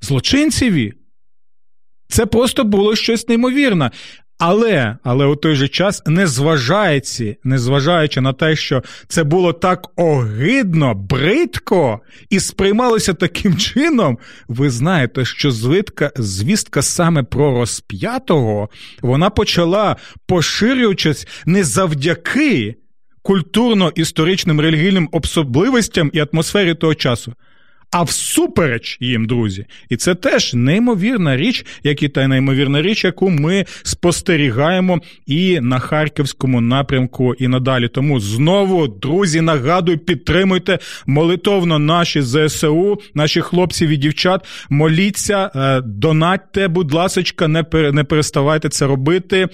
Злочинцеві? 0.00 0.92
Це 2.08 2.26
просто 2.26 2.64
було 2.64 2.96
щось 2.96 3.28
неймовірне. 3.28 3.90
Але 4.38 4.96
але 5.04 5.26
у 5.26 5.36
той 5.36 5.54
же 5.54 5.68
час, 5.68 6.02
незважаючи, 6.06 7.36
незважаючи 7.44 8.20
на 8.20 8.32
те, 8.32 8.56
що 8.56 8.82
це 9.08 9.24
було 9.24 9.52
так 9.52 9.88
огидно, 9.96 10.94
бридко 10.94 12.00
і 12.30 12.40
сприймалося 12.40 13.14
таким 13.14 13.56
чином, 13.56 14.18
ви 14.48 14.70
знаєте, 14.70 15.24
що 15.24 15.50
звідка, 15.50 16.12
звістка 16.16 16.82
саме 16.82 17.22
про 17.22 17.50
розп'ятого 17.50 18.68
вона 19.02 19.30
почала 19.30 19.96
поширюватись 20.26 21.28
не 21.46 21.64
завдяки 21.64 22.76
культурно-історичним 23.22 24.60
релігійним 24.60 25.08
особливостям 25.12 26.10
і 26.12 26.24
атмосфері 26.32 26.74
того 26.74 26.94
часу 26.94 27.34
а 27.94 28.02
всупереч 28.02 28.98
їм, 29.00 29.26
друзі. 29.26 29.66
І 29.88 29.96
це 29.96 30.14
теж 30.14 30.54
неймовірна 30.54 31.36
річ, 31.36 31.66
як 31.82 32.02
і 32.02 32.08
та 32.08 32.28
неймовірна 32.28 32.82
річ, 32.82 33.04
яку 33.04 33.30
ми 33.30 33.64
спостерігаємо 33.82 35.00
і 35.26 35.60
на 35.60 35.78
харківському 35.78 36.60
напрямку, 36.60 37.34
і 37.34 37.48
надалі. 37.48 37.88
Тому 37.88 38.20
знову, 38.20 38.88
друзі, 38.88 39.40
нагадую, 39.40 39.98
підтримуйте 39.98 40.78
молитовно 41.06 41.78
наші 41.78 42.22
ЗСУ, 42.22 42.98
наші 43.14 43.40
хлопців 43.40 43.88
і 43.88 43.96
дівчат. 43.96 44.46
Моліться, 44.70 45.50
е, 45.54 45.80
донатьте, 45.80 46.68
будь 46.68 46.92
ласочка, 46.92 47.48
не 47.48 47.64
не 47.72 48.04
переставайте 48.04 48.68
це 48.68 48.86
робити. 48.86 49.48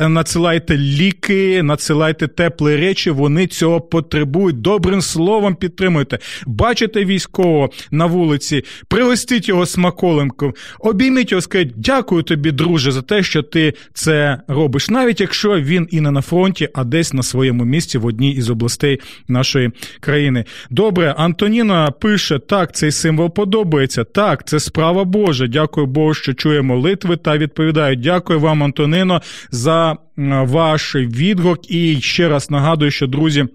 Е, 0.00 0.08
надсилайте 0.08 0.78
ліки, 0.78 1.62
надсилайте 1.62 2.26
теплі 2.28 2.76
речі. 2.76 3.10
Вони 3.10 3.46
цього 3.46 3.80
потребують. 3.80 4.60
Добрим 4.60 5.00
словом 5.00 5.54
підтримуйте. 5.54 6.18
Бачите 6.46 7.04
військового 7.04 7.70
на 7.90 8.06
вулиці, 8.06 8.64
пригостіть 8.88 9.48
його 9.48 9.66
смаколимком, 9.66 10.54
обійміть 10.80 11.30
його, 11.30 11.40
скажіть, 11.40 11.72
дякую 11.76 12.22
тобі, 12.22 12.52
друже, 12.52 12.92
за 12.92 13.02
те, 13.02 13.22
що 13.22 13.42
ти 13.42 13.74
це 13.94 14.40
робиш, 14.48 14.90
навіть 14.90 15.20
якщо 15.20 15.60
він 15.60 15.88
і 15.90 16.00
не 16.00 16.10
на 16.10 16.20
фронті, 16.20 16.68
а 16.74 16.84
десь 16.84 17.12
на 17.12 17.22
своєму 17.22 17.64
місці 17.64 17.98
в 17.98 18.06
одній 18.06 18.32
із 18.32 18.50
областей 18.50 19.00
нашої 19.28 19.70
країни. 20.00 20.44
Добре, 20.70 21.14
Антоніна 21.18 21.90
пише: 21.90 22.38
так, 22.38 22.74
цей 22.74 22.92
символ 22.92 23.34
подобається. 23.34 24.04
Так, 24.04 24.48
це 24.48 24.60
справа 24.60 25.04
Божа. 25.04 25.46
Дякую 25.46 25.86
Богу, 25.86 26.14
що 26.14 26.34
чує 26.34 26.62
молитви 26.62 27.16
та 27.16 27.38
відповідаю. 27.38 27.96
Дякую 27.96 28.40
вам, 28.40 28.62
Антонино, 28.62 29.22
за 29.50 29.96
ваш 30.16 30.94
відгук. 30.94 31.70
І 31.70 32.00
ще 32.00 32.28
раз 32.28 32.50
нагадую, 32.50 32.90
що 32.90 33.06
друзі. 33.06 33.46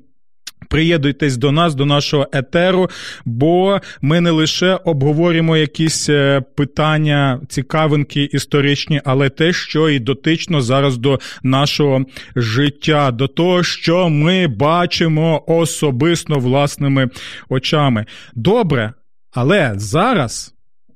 Приєднуйтесь 0.69 1.37
до 1.37 1.51
нас, 1.51 1.75
до 1.75 1.85
нашого 1.85 2.27
етеру, 2.33 2.89
бо 3.25 3.79
ми 4.01 4.21
не 4.21 4.31
лише 4.31 4.75
обговорюємо 4.75 5.57
якісь 5.57 6.09
е, 6.09 6.41
питання, 6.55 7.41
цікавинки 7.47 8.23
історичні, 8.23 9.01
але 9.05 9.29
те, 9.29 9.53
що 9.53 9.89
і 9.89 9.99
дотично 9.99 10.61
зараз 10.61 10.97
до 10.97 11.19
нашого 11.43 12.05
життя, 12.35 13.11
до 13.11 13.27
того, 13.27 13.63
що 13.63 14.09
ми 14.09 14.47
бачимо 14.47 15.43
особисто 15.47 16.39
власними 16.39 17.09
очами. 17.49 18.05
Добре, 18.35 18.93
але 19.31 19.73
зараз. 19.75 20.53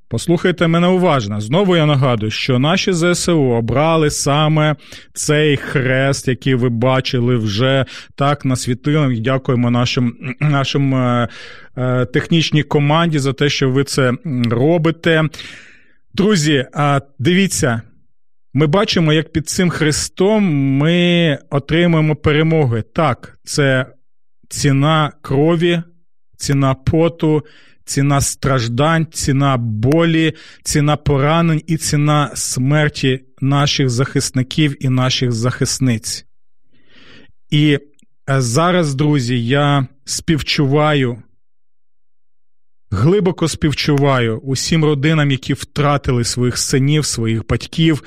Послухайте 0.09 0.67
мене 0.67 0.87
уважно. 0.87 1.41
Знову 1.41 1.75
я 1.75 1.85
нагадую, 1.85 2.31
що 2.31 2.59
наші 2.59 2.93
ЗСУ 2.93 3.41
обрали 3.41 4.09
саме 4.09 4.75
цей 5.13 5.57
хрест, 5.57 6.27
який 6.27 6.55
ви 6.55 6.69
бачили 6.69 7.37
вже 7.37 7.85
так 8.15 8.45
на 8.45 8.55
світилах. 8.55 9.19
Дякуємо 9.19 9.71
нашим 9.71 10.13
нашим 10.39 10.95
е, 10.95 11.27
е, 11.77 12.05
технічній 12.05 12.63
команді 12.63 13.19
за 13.19 13.33
те, 13.33 13.49
що 13.49 13.69
ви 13.69 13.83
це 13.83 14.13
робите. 14.49 15.23
Друзі, 16.13 16.65
а 16.73 17.01
дивіться. 17.19 17.81
Ми 18.53 18.67
бачимо, 18.67 19.13
як 19.13 19.31
під 19.31 19.49
цим 19.49 19.69
хрестом 19.69 20.43
ми 20.77 21.37
отримуємо 21.49 22.15
перемоги. 22.15 22.83
Так, 22.93 23.37
це 23.43 23.85
ціна 24.49 25.11
крові, 25.21 25.81
ціна 26.37 26.73
поту, 26.73 27.43
ціна 27.87 28.21
страждань, 28.21 29.07
ціна 29.11 29.57
болі, 29.57 30.33
ціна 30.63 30.97
поранень 30.97 31.61
і 31.67 31.77
ціна 31.77 32.31
смерті 32.35 33.19
наших 33.41 33.89
захисників 33.89 34.85
і 34.85 34.89
наших 34.89 35.31
захисниць. 35.31 36.25
І 37.49 37.79
е, 38.29 38.41
зараз, 38.41 38.95
друзі, 38.95 39.47
я 39.47 39.87
співчуваю, 40.05 41.23
глибоко 42.91 43.47
співчуваю 43.47 44.37
усім 44.37 44.85
родинам, 44.85 45.31
які 45.31 45.53
втратили 45.53 46.23
своїх 46.23 46.57
синів, 46.57 47.05
своїх 47.05 47.47
батьків, 47.47 48.03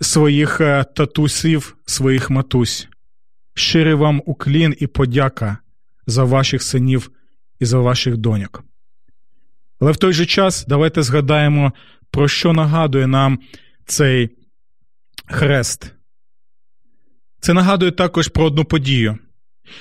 своїх 0.00 0.60
е, 0.60 0.84
татусів, 0.96 1.76
своїх 1.86 2.30
матусь. 2.30 2.88
Щирий 3.54 3.94
вам 3.94 4.22
уклін 4.26 4.74
і 4.78 4.86
подяка 4.86 5.58
за 6.06 6.24
ваших 6.24 6.62
синів 6.62 7.10
і 7.60 7.64
за 7.64 7.78
ваших 7.78 8.16
доньок. 8.16 8.67
Але 9.80 9.92
в 9.92 9.96
той 9.96 10.12
же 10.12 10.26
час 10.26 10.64
давайте 10.68 11.02
згадаємо, 11.02 11.72
про 12.10 12.28
що 12.28 12.52
нагадує 12.52 13.06
нам 13.06 13.38
цей 13.86 14.28
хрест. 15.26 15.94
Це 17.40 17.52
нагадує 17.52 17.90
також 17.90 18.28
про 18.28 18.44
одну 18.44 18.64
подію. 18.64 19.18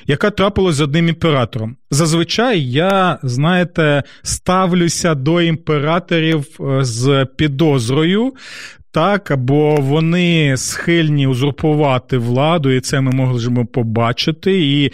Яка 0.08 0.32
трапилась 0.32 0.76
з 0.76 0.82
одним 0.82 1.10
імператором. 1.10 1.78
Зазвичай 1.92 2.64
я, 2.64 3.20
знаєте, 3.24 4.04
ставлюся 4.24 5.16
до 5.16 5.42
імператорів 5.42 6.46
е, 6.60 6.84
з 6.84 7.26
підозрою, 7.38 8.34
так, 8.92 9.34
бо 9.38 9.76
вони 9.76 10.58
схильні 10.58 11.28
узурпувати 11.28 12.18
владу, 12.18 12.72
і 12.72 12.80
це 12.80 13.02
ми 13.02 13.12
можемо 13.12 13.66
побачити. 13.66 14.62
І 14.62 14.92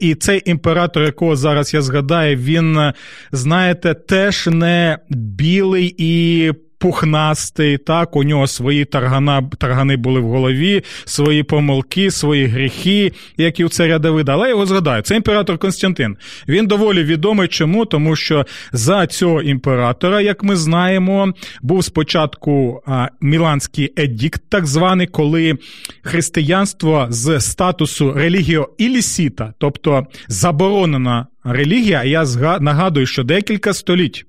і 0.00 0.14
цей 0.14 0.42
імператор, 0.44 1.02
якого 1.02 1.36
зараз 1.36 1.74
я 1.74 1.82
згадаю, 1.82 2.36
він, 2.36 2.92
знаєте, 3.32 3.94
теж 3.94 4.46
не 4.46 4.98
білий 5.10 5.94
і 5.98 6.52
пухнастий, 6.86 7.78
так, 7.78 8.16
у 8.16 8.24
нього 8.24 8.46
свої 8.46 8.84
таргана, 8.84 9.42
таргани 9.58 9.96
були 9.96 10.20
в 10.20 10.28
голові, 10.28 10.82
свої 11.04 11.42
помилки, 11.42 12.10
свої 12.10 12.46
гріхи, 12.46 13.12
як 13.36 13.60
і 13.60 13.64
у 13.64 13.68
царя 13.68 13.98
Давида. 13.98 14.32
Але 14.32 14.42
я 14.42 14.48
його 14.48 14.66
згадаю, 14.66 15.02
це 15.02 15.16
імператор 15.16 15.58
Константин. 15.58 16.16
Він 16.48 16.66
доволі 16.66 17.04
відомий. 17.04 17.48
Чому? 17.48 17.84
Тому 17.84 18.16
що 18.16 18.46
за 18.72 19.06
цього 19.06 19.42
імператора, 19.42 20.20
як 20.20 20.42
ми 20.42 20.56
знаємо, 20.56 21.32
був 21.62 21.84
спочатку 21.84 22.82
Міланський 23.20 23.92
едікт, 23.98 24.42
так 24.48 24.66
званий, 24.66 25.06
коли 25.06 25.58
християнство 26.02 27.06
з 27.10 27.40
статусу 27.40 28.12
релігіо 28.12 28.68
ілісіта, 28.78 29.54
тобто 29.58 30.06
заборонена 30.28 31.26
релігія, 31.44 32.04
я 32.04 32.24
нагадую, 32.60 33.06
що 33.06 33.24
декілька 33.24 33.74
століть. 33.74 34.26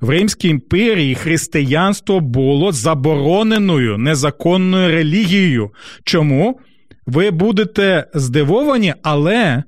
В 0.00 0.08
Римській 0.08 0.48
імперії 0.48 1.14
християнство 1.14 2.20
було 2.20 2.72
забороненою 2.72 3.98
незаконною 3.98 4.88
релігією. 4.88 5.70
Чому? 6.04 6.60
Ви 7.06 7.30
будете 7.30 8.06
здивовані, 8.14 8.94
але 9.02 9.62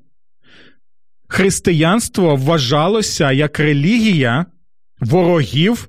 християнство 1.29 2.37
вважалося 2.37 3.33
як 3.33 3.59
релігія 3.59 4.47
ворогів 5.01 5.89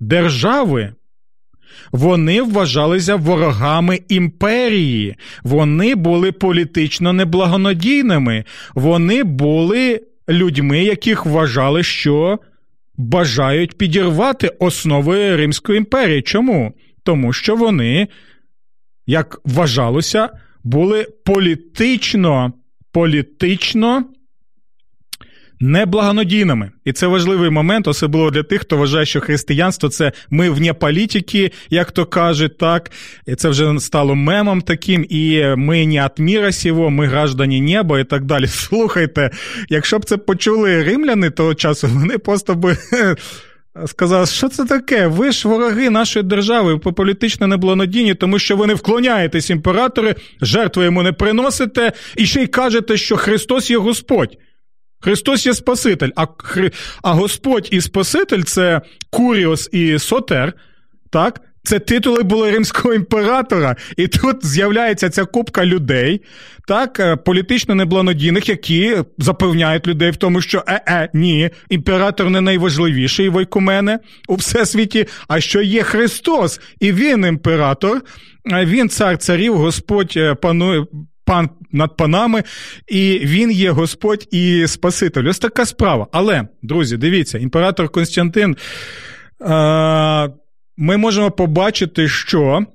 держави. 0.00 0.94
Вони 1.92 2.42
вважалися 2.42 3.16
ворогами 3.16 4.00
імперії, 4.08 5.16
вони 5.42 5.94
були 5.94 6.32
політично 6.32 7.12
неблагонадійними, 7.12 8.44
вони 8.74 9.24
були 9.24 10.00
людьми, 10.28 10.84
яких 10.84 11.26
вважали, 11.26 11.82
що 11.82 12.38
бажають 12.96 13.78
підірвати 13.78 14.48
основи 14.48 15.36
Римської 15.36 15.78
імперії. 15.78 16.22
Чому? 16.22 16.72
Тому 17.02 17.32
що 17.32 17.56
вони, 17.56 18.08
як 19.06 19.40
вважалося, 19.44 20.30
були 20.64 21.06
політично, 21.24 22.52
політично 22.92 24.04
неблагонадійними. 25.62 26.70
І 26.84 26.92
це 26.92 27.06
важливий 27.06 27.50
момент, 27.50 27.88
особливо 27.88 28.30
для 28.30 28.42
тих, 28.42 28.60
хто 28.60 28.76
вважає, 28.76 29.06
що 29.06 29.20
християнство 29.20 29.88
це 29.88 30.12
ми 30.30 30.50
вне 30.50 30.72
політики, 30.72 31.52
як 31.70 31.92
то 31.92 32.06
кажуть, 32.06 32.58
так. 32.58 32.90
І 33.26 33.34
це 33.34 33.48
вже 33.48 33.78
стало 33.78 34.14
мемом 34.14 34.62
таким, 34.62 35.06
і 35.08 35.44
ми 35.56 35.86
не 35.86 36.06
от 36.06 36.18
міра 36.18 36.52
сього, 36.52 36.90
ми 36.90 37.06
граждані 37.06 37.60
неба 37.60 38.00
і 38.00 38.04
так 38.04 38.24
далі. 38.24 38.46
Слухайте, 38.48 39.30
якщо 39.68 39.98
б 39.98 40.04
це 40.04 40.16
почули 40.16 40.82
римляни 40.82 41.30
того 41.30 41.54
часу, 41.54 41.88
вони 41.88 42.18
просто 42.18 42.54
би. 42.54 42.76
Сказав, 43.86 44.28
що 44.28 44.48
це 44.48 44.64
таке? 44.64 45.06
Ви 45.06 45.32
ж 45.32 45.48
вороги 45.48 45.90
нашої 45.90 46.22
держави, 46.22 46.74
ви 46.84 46.92
політично 46.92 47.46
неблагонадійні, 47.46 48.14
тому 48.14 48.38
що 48.38 48.56
ви 48.56 48.66
не 48.66 48.74
вклоняєтесь 48.74 49.50
імператори, 49.50 50.14
жертви 50.40 50.84
йому 50.84 51.02
не 51.02 51.12
приносите, 51.12 51.92
і 52.16 52.26
ще 52.26 52.42
й 52.42 52.46
кажете, 52.46 52.96
що 52.96 53.16
Христос 53.16 53.70
є 53.70 53.78
Господь. 53.78 54.36
Христос 55.02 55.46
є 55.46 55.54
Спаситель, 55.54 56.10
а 56.16 56.26
а 57.02 57.12
Господь 57.12 57.68
і 57.70 57.80
Спаситель 57.80 58.42
це 58.42 58.80
Куріос 59.10 59.68
і 59.72 59.98
Сотер, 59.98 60.52
так? 61.10 61.40
Це 61.64 61.78
титули 61.78 62.22
були 62.22 62.50
римського 62.50 62.94
імператора, 62.94 63.76
і 63.96 64.08
тут 64.08 64.46
з'являється 64.46 65.10
ця 65.10 65.24
купка 65.24 65.66
людей, 65.66 66.20
так, 66.68 67.00
е, 67.00 67.16
політично 67.16 67.74
неблагонадійних, 67.74 68.48
які 68.48 68.96
запевняють 69.18 69.86
людей 69.86 70.10
в 70.10 70.16
тому, 70.16 70.40
що 70.40 70.64
е-е, 70.66 71.08
ні, 71.14 71.50
імператор 71.70 72.30
не 72.30 72.40
найважливіший 72.40 73.28
войкумене 73.28 73.98
у 74.28 74.34
всесвіті, 74.34 75.06
а 75.28 75.40
що 75.40 75.62
є 75.62 75.82
Христос, 75.82 76.60
і 76.80 76.92
він 76.92 77.24
імператор, 77.24 78.02
він 78.46 78.88
цар 78.88 79.18
царів, 79.18 79.56
Господь 79.56 80.12
е, 80.16 80.34
панує, 80.34 80.84
пан 81.24 81.50
над 81.72 81.96
панами, 81.96 82.42
і 82.88 83.20
він 83.22 83.50
є 83.50 83.70
Господь 83.70 84.28
і 84.30 84.66
Спаситель. 84.66 85.28
Ось 85.28 85.38
така 85.38 85.66
справа. 85.66 86.06
Але, 86.12 86.48
друзі, 86.62 86.96
дивіться, 86.96 87.38
імператор 87.38 87.88
Константин. 87.88 88.56
Е- 89.40 90.28
ми 90.76 90.96
можемо 90.96 91.30
побачити, 91.30 92.08
що 92.08 92.66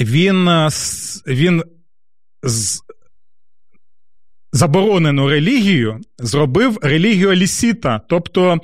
він 0.00 0.48
він 1.26 1.62
з 2.42 2.80
заборонену 4.52 5.28
релігію 5.28 6.00
зробив 6.18 6.78
релігію 6.82 7.34
лісіта, 7.34 8.00
тобто 8.08 8.58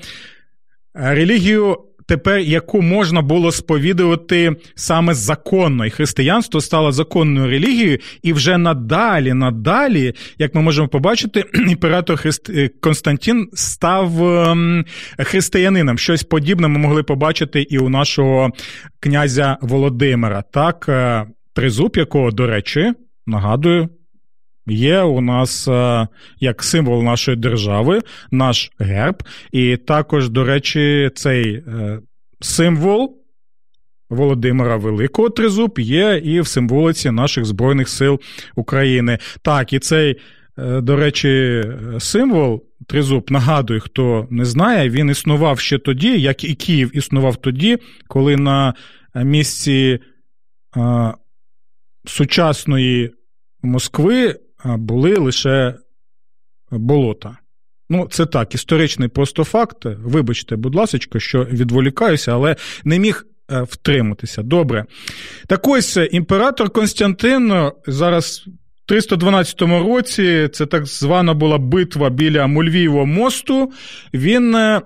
релігію 0.94 1.78
тепер 2.06 2.38
яку 2.38 2.82
можна 2.82 3.22
було 3.22 3.52
сповідувати 3.52 4.56
саме 4.74 5.14
законно, 5.14 5.86
і 5.86 5.90
християнство 5.90 6.60
стало 6.60 6.92
законною 6.92 7.50
релігією, 7.50 7.98
і 8.22 8.32
вже 8.32 8.58
надалі, 8.58 9.32
надалі, 9.32 10.14
як 10.38 10.54
ми 10.54 10.62
можемо 10.62 10.88
побачити, 10.88 11.44
імператор 11.68 12.16
Христ... 12.16 12.50
Е, 12.50 12.70
Константин 12.80 13.48
став 13.52 14.24
ем, 14.24 14.84
християнином. 15.18 15.98
Щось 15.98 16.22
подібне 16.22 16.68
ми 16.68 16.78
могли 16.78 17.02
побачити 17.02 17.62
і 17.62 17.78
у 17.78 17.88
нашого 17.88 18.50
князя 19.00 19.58
Володимира. 19.60 20.42
Так, 20.42 20.86
е, 20.88 21.26
тризуб, 21.52 21.96
якого, 21.96 22.30
до 22.30 22.46
речі, 22.46 22.92
нагадую. 23.26 23.88
Є 24.66 25.00
у 25.02 25.20
нас 25.20 25.68
е, 25.68 26.08
як 26.40 26.62
символ 26.62 27.02
нашої 27.02 27.36
держави, 27.36 28.00
наш 28.30 28.70
герб, 28.78 29.22
і 29.52 29.76
також, 29.76 30.30
до 30.30 30.44
речі, 30.44 31.10
цей 31.14 31.54
е, 31.54 32.00
символ 32.40 33.18
Володимира 34.10 34.76
Великого 34.76 35.30
Тризуб 35.30 35.78
є 35.78 36.20
і 36.24 36.40
в 36.40 36.46
символиці 36.46 37.10
наших 37.10 37.44
Збройних 37.44 37.88
сил 37.88 38.20
України. 38.56 39.18
Так, 39.42 39.72
і 39.72 39.78
цей, 39.78 40.16
е, 40.58 40.80
до 40.80 40.96
речі, 40.96 41.62
символ 41.98 42.64
Тризуб, 42.88 43.30
нагадую, 43.30 43.80
хто 43.80 44.26
не 44.30 44.44
знає, 44.44 44.90
він 44.90 45.10
існував 45.10 45.60
ще 45.60 45.78
тоді, 45.78 46.20
як 46.20 46.44
і 46.44 46.54
Київ 46.54 46.96
існував 46.96 47.36
тоді, 47.36 47.78
коли 48.08 48.36
на 48.36 48.74
місці 49.14 49.98
сучасної 52.04 53.10
Москви 53.62 54.36
були 54.64 55.16
лише 55.16 55.74
болота. 56.70 57.36
Ну, 57.90 58.08
це 58.10 58.26
так, 58.26 58.54
історичний 58.54 59.08
постофакт. 59.08 59.84
Вибачте, 59.84 60.56
будь 60.56 60.74
ласка, 60.74 61.20
що 61.20 61.44
відволікаюся, 61.44 62.32
але 62.32 62.56
не 62.84 62.98
міг 62.98 63.26
е, 63.50 63.62
втриматися. 63.62 64.42
Добре. 64.42 64.84
Так 65.46 65.68
ось 65.68 65.98
імператор 66.10 66.70
Константин 66.70 67.70
зараз. 67.86 68.46
В 68.82 68.88
312 68.88 69.62
році 69.62 70.48
це 70.52 70.66
так 70.66 70.86
звана 70.86 71.34
була 71.34 71.58
битва 71.58 72.10
біля 72.10 72.46
Мульвієвого 72.46 73.06
мосту. 73.06 73.72
Він 74.14 74.54
е, 74.54 74.80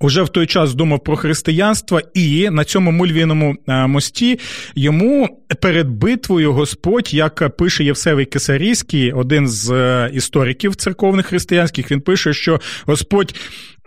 Уже 0.00 0.22
в 0.22 0.28
той 0.28 0.46
час 0.46 0.74
думав 0.74 1.04
про 1.04 1.16
християнство, 1.16 2.00
і 2.14 2.50
на 2.50 2.64
цьому 2.64 2.92
мульвіному 2.92 3.56
е, 3.68 3.86
мості 3.86 4.38
йому 4.74 5.42
перед 5.60 5.88
битвою 5.88 6.52
Господь, 6.52 7.14
як 7.14 7.56
пише 7.56 7.84
Євсевий 7.84 8.24
Кисарійський, 8.24 9.12
один 9.12 9.48
з 9.48 9.70
е, 9.70 10.10
істориків 10.12 10.76
церковних 10.76 11.26
християнських, 11.26 11.90
він 11.90 12.00
пише, 12.00 12.32
що 12.32 12.60
Господь 12.86 13.34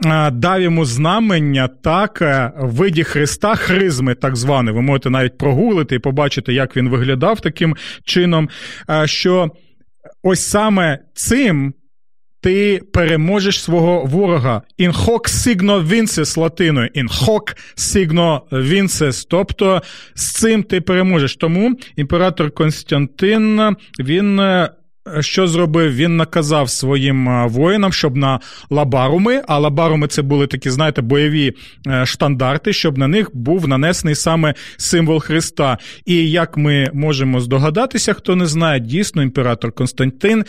е, 0.05 0.31
дав 0.31 0.61
йому 0.61 0.85
знамення 0.85 1.67
так 1.83 2.21
в 2.57 2.69
виді 2.69 3.03
Христа, 3.03 3.55
хризми, 3.55 4.15
так 4.15 4.35
зване. 4.35 4.71
Ви 4.71 4.81
можете 4.81 5.09
навіть 5.09 5.37
прогулити 5.37 5.95
і 5.95 5.99
побачити, 5.99 6.53
як 6.53 6.77
він 6.77 6.89
виглядав 6.89 7.41
таким 7.41 7.75
чином. 8.03 8.49
Що 9.05 9.51
ось 10.23 10.49
саме 10.49 10.99
цим 11.13 11.73
ти 12.41 12.81
переможеш 12.93 13.61
свого 13.61 14.05
ворога. 14.05 14.61
In 14.79 14.91
hoc 14.91 15.27
signo 15.27 15.87
vinces 15.87 16.37
латиною. 16.37 16.89
In 16.95 17.07
hoc 17.07 17.55
signo 17.77 18.41
vinces. 18.51 19.25
Тобто 19.29 19.81
з 20.15 20.31
цим 20.31 20.63
ти 20.63 20.81
переможеш. 20.81 21.35
Тому 21.35 21.75
імператор 21.95 22.51
Константин 22.51 23.75
він 23.99 24.39
е, 24.39 24.69
що 25.19 25.47
зробив? 25.47 25.95
Він 25.95 26.17
наказав 26.17 26.69
своїм 26.69 27.47
воїнам, 27.47 27.93
щоб 27.93 28.17
на 28.17 28.39
лабаруми, 28.69 29.41
а 29.47 29.59
лабаруми 29.59 30.07
це 30.07 30.21
були 30.21 30.47
такі, 30.47 30.69
знаєте, 30.69 31.01
бойові 31.01 31.53
е, 31.87 32.05
штандарти, 32.05 32.73
щоб 32.73 32.97
на 32.97 33.07
них 33.07 33.29
був 33.33 33.67
нанесений 33.67 34.15
саме 34.15 34.53
символ 34.77 35.19
Христа. 35.19 35.77
І 36.05 36.31
як 36.31 36.57
ми 36.57 36.89
можемо 36.93 37.39
здогадатися, 37.39 38.13
хто 38.13 38.35
не 38.35 38.45
знає, 38.45 38.79
дійсно 38.79 39.23
імператор 39.23 39.71
Константин 39.71 40.45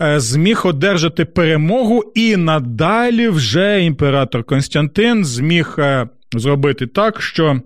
е, 0.00 0.20
зміг 0.20 0.60
одержати 0.64 1.24
перемогу, 1.24 2.12
і 2.14 2.36
надалі 2.36 3.28
вже 3.28 3.84
імператор 3.84 4.44
Константин 4.44 5.24
зміг 5.24 5.74
е, 5.78 6.08
зробити 6.34 6.86
так, 6.86 7.22
що 7.22 7.60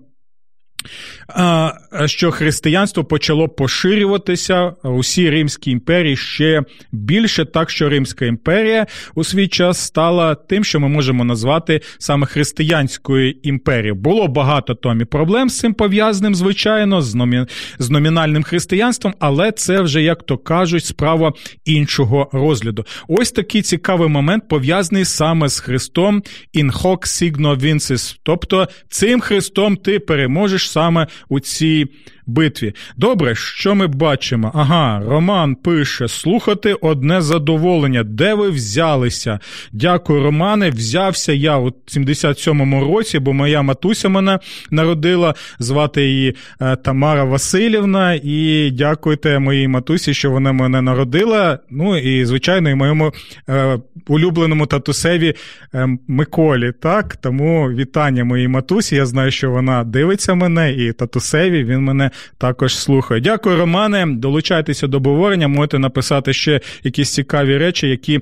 що 2.05 2.31
християнство 2.31 3.03
почало 3.03 3.49
поширюватися 3.49 4.73
у 4.83 4.99
всій 4.99 5.29
Римській 5.29 5.71
імперії 5.71 6.17
ще 6.17 6.63
більше, 6.91 7.45
так 7.45 7.69
що 7.69 7.89
Римська 7.89 8.25
імперія 8.25 8.87
у 9.15 9.23
свій 9.23 9.47
час 9.47 9.79
стала 9.79 10.35
тим, 10.35 10.63
що 10.63 10.79
ми 10.79 10.87
можемо 10.87 11.23
назвати 11.23 11.81
саме 11.97 12.25
християнською 12.25 13.33
імперією. 13.43 13.95
Було 13.95 14.27
багато 14.27 14.75
томі 14.75 15.05
проблем 15.05 15.49
з 15.49 15.59
цим 15.59 15.73
пов'язаним, 15.73 16.35
звичайно, 16.35 17.01
з, 17.01 17.15
номі... 17.15 17.45
з 17.79 17.89
номінальним 17.89 18.43
християнством, 18.43 19.13
але 19.19 19.51
це 19.51 19.81
вже, 19.81 20.01
як 20.01 20.23
то 20.23 20.37
кажуть, 20.37 20.85
справа 20.85 21.33
іншого 21.65 22.29
розгляду. 22.33 22.85
Ось 23.07 23.31
такий 23.31 23.61
цікавий 23.61 24.09
момент 24.09 24.47
пов'язаний 24.49 25.05
саме 25.05 25.49
з 25.49 25.59
Христом 25.59 26.23
in 26.55 26.71
hoc 26.81 27.05
signo 27.05 27.59
vincis, 27.59 28.17
тобто 28.23 28.67
цим 28.89 29.19
Христом 29.19 29.77
ти 29.77 29.99
переможеш 29.99 30.71
саме 30.71 31.07
у 31.29 31.39
цій 31.39 31.87
битві. 32.27 32.73
Добре, 32.97 33.35
що 33.35 33.75
ми 33.75 33.87
бачимо? 33.87 34.51
Ага, 34.55 35.01
Роман 35.07 35.55
пише: 35.55 36.07
слухати 36.07 36.73
одне 36.73 37.21
задоволення. 37.21 38.03
Де 38.03 38.33
ви 38.33 38.49
взялися? 38.49 39.39
Дякую, 39.71 40.23
Романе. 40.23 40.69
Взявся 40.69 41.33
я 41.33 41.57
у 41.57 41.67
77-му 41.67 42.93
році, 42.93 43.19
бо 43.19 43.33
моя 43.33 43.61
матуся 43.61 44.09
мене 44.09 44.39
народила, 44.71 45.33
звати 45.59 46.03
її 46.03 46.35
е, 46.61 46.75
Тамара 46.75 47.23
Васильівна. 47.23 48.19
І 48.23 48.71
дякуйте 48.73 49.39
моїй 49.39 49.67
матусі, 49.67 50.13
що 50.13 50.31
вона 50.31 50.51
мене 50.51 50.81
народила. 50.81 51.59
Ну 51.69 51.97
і, 51.97 52.25
звичайно, 52.25 52.69
і 52.69 52.75
моєму 52.75 53.13
е, 53.49 53.79
улюбленому 54.07 54.65
татусеві 54.65 55.33
е, 55.73 55.87
Миколі. 56.07 56.73
Так, 56.81 57.15
тому 57.15 57.69
вітання 57.69 58.23
моїй 58.23 58.47
матусі. 58.47 58.95
Я 58.95 59.05
знаю, 59.05 59.31
що 59.31 59.51
вона 59.51 59.83
дивиться 59.83 60.33
мене, 60.33 60.73
і 60.73 60.93
татусеві 60.93 61.63
він 61.63 61.79
мене 61.79 62.11
також 62.37 62.75
слухаю. 62.75 63.21
Дякую, 63.21 63.57
Романе. 63.57 64.05
Долучайтеся 64.07 64.87
до 64.87 64.97
обговорення, 64.97 65.47
можете 65.47 65.79
написати 65.79 66.33
ще 66.33 66.61
якісь 66.83 67.13
цікаві 67.13 67.57
речі, 67.57 67.87
які 67.87 68.19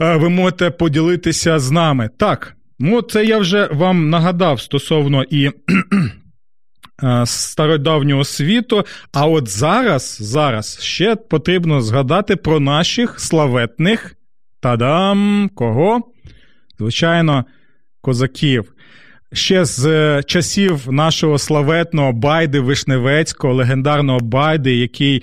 е, 0.00 0.16
ви 0.16 0.28
можете 0.28 0.70
поділитися 0.70 1.58
з 1.58 1.70
нами. 1.70 2.10
Так, 2.18 2.56
ну 2.78 3.02
це 3.02 3.24
я 3.24 3.38
вже 3.38 3.68
вам 3.72 4.10
нагадав 4.10 4.60
стосовно 4.60 5.24
і. 5.30 5.50
Е, 7.02 7.26
стародавнього 7.26 8.24
світу, 8.24 8.84
а 9.12 9.26
от 9.26 9.48
зараз 9.48 10.18
зараз 10.20 10.78
ще 10.82 11.16
потрібно 11.16 11.80
згадати 11.80 12.36
про 12.36 12.60
наших 12.60 13.20
славетних 13.20 14.16
тадам 14.60 15.50
кого? 15.54 16.00
Звичайно, 16.78 17.44
козаків. 18.00 18.74
Ще 19.32 19.64
з 19.64 19.86
е, 19.86 20.22
часів 20.26 20.92
нашого 20.92 21.38
славетного 21.38 22.12
Байди 22.12 22.60
Вишневецького, 22.60 23.54
легендарного 23.54 24.20
Байди, 24.20 24.76
який 24.76 25.22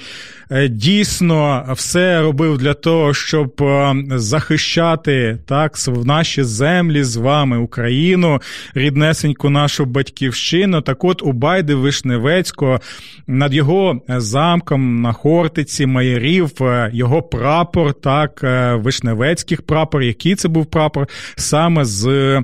е, 0.52 0.68
дійсно 0.68 1.66
все 1.76 2.22
робив 2.22 2.58
для 2.58 2.74
того, 2.74 3.14
щоб 3.14 3.62
е, 3.62 3.96
захищати 4.10 5.38
так 5.46 5.78
наші 6.06 6.44
землі 6.44 7.04
з 7.04 7.16
вами 7.16 7.58
Україну, 7.58 8.42
ріднесеньку 8.74 9.50
нашу 9.50 9.86
батьківщину. 9.86 10.82
Так, 10.82 11.04
от 11.04 11.22
у 11.24 11.32
Байди 11.32 11.76
Вишневецького 11.76 12.80
над 13.28 13.54
його 13.54 14.02
замком 14.08 15.02
на 15.02 15.14
Хортиці 15.14 15.86
Маєрів, 15.86 16.52
його 16.92 17.22
прапор, 17.22 17.94
так, 17.94 18.44
Вишневецьких 18.84 19.62
прапор, 19.62 20.02
який 20.02 20.36
це 20.36 20.48
був 20.48 20.66
прапор, 20.66 21.08
саме 21.36 21.86
з 21.86 22.42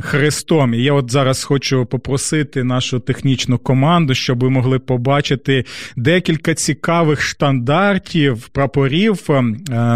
Христом. 0.00 0.74
І 0.74 0.82
я 0.82 0.97
от 0.98 1.10
зараз 1.10 1.44
хочу 1.44 1.86
попросити 1.86 2.64
нашу 2.64 3.00
технічну 3.00 3.58
команду, 3.58 4.14
щоб 4.14 4.40
ви 4.40 4.50
могли 4.50 4.78
побачити 4.78 5.64
декілька 5.96 6.54
цікавих 6.54 7.22
штандартів, 7.22 8.48
прапорів 8.48 9.26
е, 9.30 9.42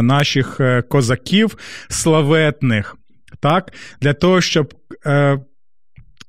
наших 0.02 0.60
е, 0.60 0.82
козаків 0.82 1.58
славетних, 1.88 2.96
так, 3.40 3.72
для 4.00 4.12
того, 4.12 4.40
щоб. 4.40 4.74
Е, 5.06 5.38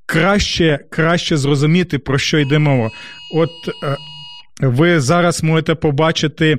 краще 0.06 0.80
краще 0.90 1.38
зрозуміти, 1.38 2.00
про 2.00 2.18
що 2.18 2.40
йде 2.40 2.60
мова. 2.60 2.90
От 3.34 3.50
ви 4.62 5.00
зараз 5.00 5.44
можете 5.44 5.76
побачити 5.76 6.58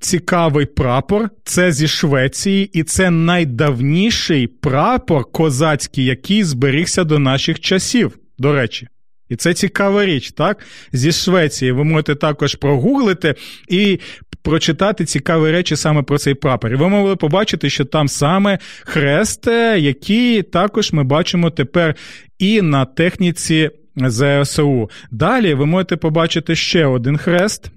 цікавий 0.00 0.66
прапор. 0.66 1.30
Це 1.44 1.72
зі 1.72 1.88
Швеції, 1.88 2.70
і 2.72 2.82
це 2.82 3.10
найдавніший 3.10 4.46
прапор 4.46 5.24
козацький, 5.32 6.04
який 6.04 6.44
зберігся 6.44 7.04
до 7.04 7.18
наших 7.18 7.60
часів, 7.60 8.18
до 8.38 8.52
речі. 8.52 8.88
І 9.28 9.36
це 9.36 9.54
цікава 9.54 10.06
річ, 10.06 10.32
так? 10.32 10.66
Зі 10.92 11.12
Швеції. 11.12 11.72
Ви 11.72 11.84
можете 11.84 12.14
також 12.14 12.54
прогуглити 12.54 13.34
і 13.68 14.00
прочитати 14.42 15.04
цікаві 15.04 15.50
речі 15.50 15.76
саме 15.76 16.02
про 16.02 16.18
цей 16.18 16.34
прапор. 16.34 16.72
І 16.72 16.76
ви 16.76 16.88
могли 16.88 17.16
побачити, 17.16 17.70
що 17.70 17.84
там 17.84 18.08
саме 18.08 18.58
хрест, 18.80 19.46
який 19.76 20.42
також 20.42 20.92
ми 20.92 21.04
бачимо 21.04 21.50
тепер 21.50 21.94
і 22.38 22.62
на 22.62 22.84
техніці 22.84 23.70
ЗСУ. 23.96 24.90
Далі 25.10 25.54
ви 25.54 25.66
можете 25.66 25.96
побачити 25.96 26.56
ще 26.56 26.86
один 26.86 27.18
хрест. 27.18 27.70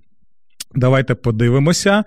Давайте 0.76 1.16
подивимося. 1.16 2.04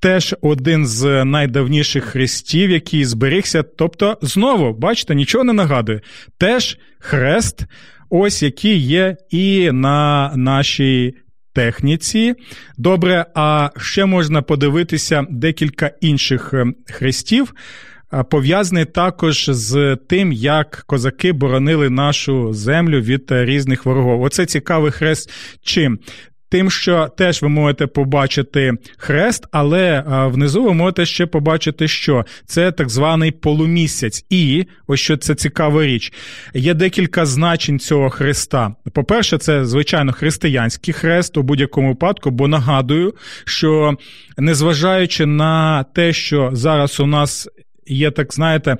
Теж 0.00 0.34
один 0.40 0.86
з 0.86 1.24
найдавніших 1.24 2.04
хрестів, 2.04 2.70
який 2.70 3.04
зберігся. 3.04 3.62
Тобто, 3.62 4.18
знову, 4.22 4.72
бачите, 4.72 5.14
нічого 5.14 5.44
не 5.44 5.52
нагадує. 5.52 6.00
Теж 6.38 6.78
хрест, 6.98 7.64
ось 8.10 8.42
який 8.42 8.78
є 8.78 9.16
і 9.30 9.70
на 9.72 10.32
нашій 10.36 11.14
техніці. 11.52 12.34
Добре, 12.76 13.26
а 13.34 13.70
ще 13.76 14.04
можна 14.04 14.42
подивитися 14.42 15.26
декілька 15.30 15.90
інших 16.00 16.54
ем, 16.54 16.74
хрестів 16.86 17.54
пов'язаний 18.30 18.84
також 18.84 19.50
з 19.52 19.96
тим, 20.08 20.32
як 20.32 20.84
козаки 20.86 21.32
боронили 21.32 21.90
нашу 21.90 22.52
землю 22.52 23.00
від 23.00 23.24
різних 23.30 23.86
ворогів. 23.86 24.22
Оце 24.22 24.46
цікавий 24.46 24.92
хрест. 24.92 25.30
Чим? 25.62 25.98
Тим, 26.50 26.70
що 26.70 27.08
теж 27.16 27.42
ви 27.42 27.48
можете 27.48 27.86
побачити 27.86 28.72
хрест, 28.96 29.46
але 29.50 30.04
внизу 30.06 30.64
ви 30.64 30.74
можете 30.74 31.06
ще 31.06 31.26
побачити, 31.26 31.88
що 31.88 32.24
це 32.46 32.72
так 32.72 32.88
званий 32.88 33.30
полумісяць. 33.30 34.24
І 34.30 34.64
ось 34.86 35.00
що 35.00 35.16
це 35.16 35.34
цікава 35.34 35.84
річ. 35.84 36.12
Є 36.54 36.74
декілька 36.74 37.26
значень 37.26 37.78
цього 37.78 38.10
хреста. 38.10 38.74
По-перше, 38.92 39.38
це 39.38 39.64
звичайно 39.64 40.12
християнський 40.12 40.94
хрест 40.94 41.36
у 41.36 41.42
будь-якому 41.42 41.88
випадку, 41.88 42.30
бо 42.30 42.48
нагадую, 42.48 43.14
що 43.44 43.96
незважаючи 44.38 45.26
на 45.26 45.84
те, 45.94 46.12
що 46.12 46.50
зараз 46.52 47.00
у 47.00 47.06
нас 47.06 47.48
є, 47.86 48.10
так 48.10 48.34
знаєте. 48.34 48.76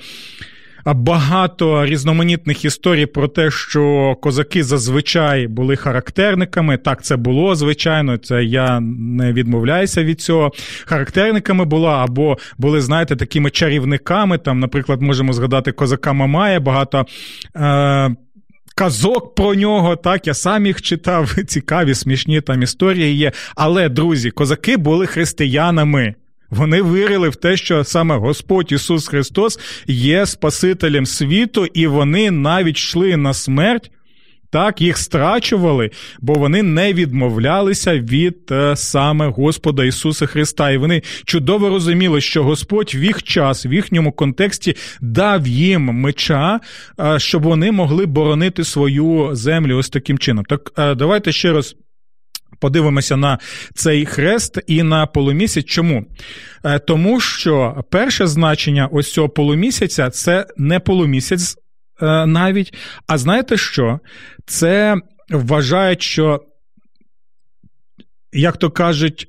Багато 0.95 1.87
різноманітних 1.87 2.65
історій 2.65 3.07
про 3.07 3.29
те, 3.29 3.51
що 3.51 4.15
козаки 4.21 4.65
зазвичай 4.65 5.47
були 5.47 5.77
характерниками. 5.77 6.77
Так, 6.77 7.03
це 7.05 7.17
було 7.17 7.55
звичайно. 7.55 8.17
Це 8.17 8.45
я 8.45 8.81
не 8.81 9.33
відмовляюся 9.33 10.05
від 10.05 10.21
цього. 10.21 10.53
Характерниками 10.85 11.65
була 11.65 12.05
або 12.05 12.39
були, 12.59 12.81
знаєте, 12.81 13.17
такими 13.17 13.51
чарівниками. 13.51 14.39
Там, 14.39 14.61
наприклад, 14.61 15.03
можемо 15.03 15.33
згадати 15.33 15.73
козака 15.73 16.13
Мамая, 16.13 16.61
багато. 16.61 17.07
Е- 17.57 18.17
Казок 18.75 19.35
про 19.35 19.55
нього, 19.55 19.97
так, 19.97 20.27
я 20.27 20.35
сам 20.35 20.67
їх 20.67 20.83
читав, 20.83 21.35
цікаві, 21.47 21.95
смішні 21.95 22.41
там 22.41 22.63
історії 22.63 23.17
є. 23.17 23.33
Але, 23.57 23.89
друзі, 23.89 24.31
козаки 24.31 24.77
були 24.77 25.07
християнами. 25.07 26.15
Вони 26.51 26.83
вірили 26.83 27.29
в 27.29 27.37
те, 27.37 27.57
що 27.57 27.85
саме 27.85 28.17
Господь 28.17 28.73
Ісус 28.73 29.09
Христос 29.09 29.59
є 29.87 30.27
Спасителем 30.27 31.07
світу, 31.07 31.67
і 31.75 31.87
вони 31.87 32.31
навіть 32.31 32.77
йшли 32.77 33.17
на 33.17 33.35
смерть. 33.35 33.91
Так, 34.51 34.81
їх 34.81 34.99
страчували, 34.99 35.91
бо 36.21 36.35
вони 36.35 36.63
не 36.63 36.93
відмовлялися 36.93 37.99
від 37.99 38.37
е, 38.51 38.77
саме 38.77 39.27
Господа 39.27 39.85
Ісуса 39.85 40.27
Христа. 40.27 40.71
І 40.71 40.77
вони 40.77 41.03
чудово 41.25 41.69
розуміли, 41.69 42.21
що 42.21 42.45
Господь 42.45 42.95
в 42.95 43.03
їх 43.05 43.23
час, 43.23 43.67
в 43.67 43.73
їхньому 43.73 44.13
контексті 44.13 44.77
дав 45.01 45.47
їм 45.47 45.83
меча, 45.83 46.61
е, 47.01 47.19
щоб 47.19 47.43
вони 47.43 47.73
могли 47.73 48.07
боронити 48.07 48.65
свою 48.65 49.31
землю 49.33 49.77
ось 49.77 49.91
таким 49.91 50.19
чином. 50.19 50.45
Так, 50.45 50.73
е, 50.79 50.95
давайте 50.95 51.33
ще 51.33 51.53
раз 51.53 51.77
Подивимося 52.61 53.17
на 53.17 53.39
цей 53.75 54.07
хрест 54.07 54.59
і 54.67 54.83
на 54.83 55.07
полумісяць. 55.07 55.65
Чому? 55.65 56.05
Е, 56.65 56.79
тому 56.79 57.21
що 57.21 57.85
перше 57.91 58.27
значення 58.27 58.89
ось 58.93 59.13
цього 59.13 59.29
полумісяця 59.29 60.11
це 60.11 60.47
не 60.57 60.81
полумісяць 60.81 61.57
е, 62.03 62.27
навіть. 62.27 62.75
А 63.07 63.19
знаєте 63.19 63.57
що? 63.57 64.01
Це 64.47 64.97
вважають, 65.31 66.03
що, 66.03 66.45
як 68.33 68.57
то 68.57 68.71
кажуть, 68.71 69.29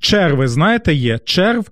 черви, 0.00 0.48
знаєте, 0.48 0.94
є 0.94 1.18
черв 1.18 1.70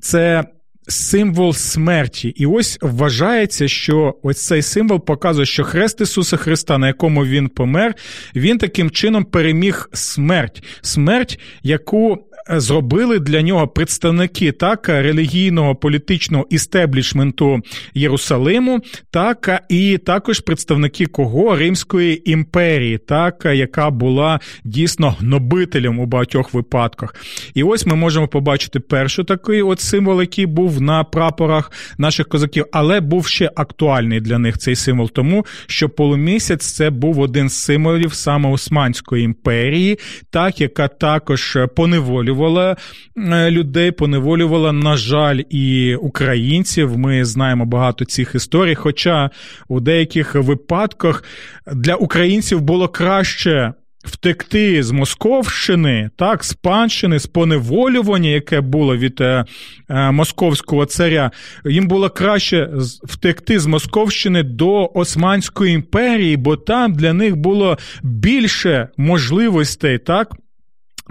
це 0.00 0.44
символ 0.88 1.52
смерті. 1.52 2.28
І 2.28 2.46
ось 2.46 2.78
вважається, 2.80 3.68
що 3.68 4.14
ось 4.22 4.46
цей 4.46 4.62
символ 4.62 5.04
показує, 5.04 5.46
що 5.46 5.64
хрест 5.64 6.00
Ісуса 6.00 6.36
Христа, 6.36 6.78
на 6.78 6.86
якому 6.86 7.24
Він 7.24 7.48
помер, 7.48 7.94
він 8.34 8.58
таким 8.58 8.90
чином 8.90 9.24
переміг 9.24 9.88
смерть, 9.92 10.62
смерть, 10.82 11.38
яку 11.62 12.18
зробили 12.50 13.18
для 13.18 13.42
нього 13.42 13.68
представники 13.68 14.52
так 14.52 14.88
релігійного 14.88 15.74
політичного 15.74 16.46
істеблішменту 16.50 17.60
Єрусалиму, 17.94 18.80
так 19.10 19.64
і 19.68 19.98
також 19.98 20.40
представники 20.40 21.06
кого 21.06 21.56
Римської 21.56 22.30
імперії, 22.30 22.98
так 22.98 23.46
яка 23.54 23.90
була 23.90 24.40
дійсно 24.64 25.16
гнобителем 25.20 25.98
у 25.98 26.06
багатьох 26.06 26.54
випадках. 26.54 27.14
І 27.54 27.62
ось 27.62 27.86
ми 27.86 27.96
можемо 27.96 28.28
побачити 28.28 28.80
перший 28.80 29.24
такий 29.24 29.62
от 29.62 29.80
символ, 29.80 30.20
який 30.20 30.46
був 30.46 30.82
на 30.82 31.04
прапорах 31.04 31.72
наших 31.98 32.28
козаків, 32.28 32.66
але 32.72 33.00
був 33.00 33.26
ще 33.26 33.50
актуальний 33.56 34.20
для 34.20 34.38
них 34.38 34.58
цей 34.58 34.76
символ, 34.76 35.10
тому 35.10 35.46
що 35.66 35.88
полумісяць 35.88 36.66
це 36.66 36.90
був 36.90 37.20
один 37.20 37.48
з 37.48 37.54
символів 37.54 38.14
саме 38.14 38.50
Османської 38.50 39.24
імперії, 39.24 39.98
так 40.30 40.60
яка 40.60 40.88
також 40.88 41.58
поневолювала 41.76 42.31
поневолювала 42.32 42.76
е, 43.16 43.50
людей, 43.50 43.90
поневолювала, 43.90 44.72
на 44.72 44.96
жаль, 44.96 45.40
і 45.50 45.94
українців. 45.94 46.98
Ми 46.98 47.24
знаємо 47.24 47.66
багато 47.66 48.04
цих 48.04 48.34
історій. 48.34 48.74
Хоча 48.74 49.30
у 49.68 49.80
деяких 49.80 50.34
випадках 50.34 51.24
для 51.72 51.94
українців 51.94 52.60
було 52.60 52.88
краще. 52.88 53.72
Втекти 54.04 54.82
з 54.82 54.90
Московщини, 54.90 56.10
так, 56.16 56.44
з 56.44 56.54
панщини, 56.54 57.18
з 57.18 57.26
поневолювання, 57.26 58.28
яке 58.28 58.60
було 58.60 58.96
від 58.96 59.20
е, 59.20 59.44
е, 59.88 60.10
московського 60.10 60.86
царя, 60.86 61.30
їм 61.64 61.88
було 61.88 62.10
краще 62.10 62.70
втекти 63.04 63.58
з 63.58 63.66
Московщини 63.66 64.42
до 64.42 64.90
Османської 64.94 65.74
імперії, 65.74 66.36
бо 66.36 66.56
там 66.56 66.94
для 66.94 67.12
них 67.12 67.36
було 67.36 67.78
більше 68.02 68.88
можливостей, 68.96 69.98
так, 69.98 70.32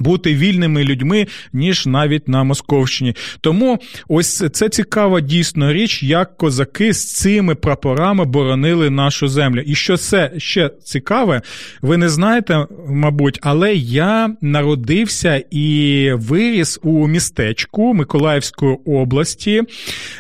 бути 0.02 0.36
вільними 0.36 0.84
людьми, 0.84 1.28
ніж 1.54 1.86
навіть 1.86 2.28
на 2.28 2.44
Московщині. 2.44 3.16
Тому 3.42 3.80
ось 4.08 4.44
це 4.52 4.70
цікава 4.70 5.22
дійсно 5.22 5.74
річ, 5.74 6.04
як 6.04 6.38
козаки 6.38 6.94
з 6.94 7.14
цими 7.14 7.56
прапорами 7.56 8.26
боронили 8.26 8.90
нашу 8.90 9.28
землю. 9.28 9.62
І 9.62 9.76
що 9.76 9.98
це 9.98 10.32
ще 10.38 10.72
цікаве, 10.84 11.42
ви 11.82 11.98
не 11.98 12.10
знаєте, 12.10 12.66
мабуть, 12.88 13.40
але 13.42 13.74
я 13.74 14.36
народився 14.42 15.44
і 15.52 16.10
виріс 16.14 16.80
у 16.84 17.08
містечку 17.08 17.94
Миколаївської 17.94 18.78
області. 18.86 19.62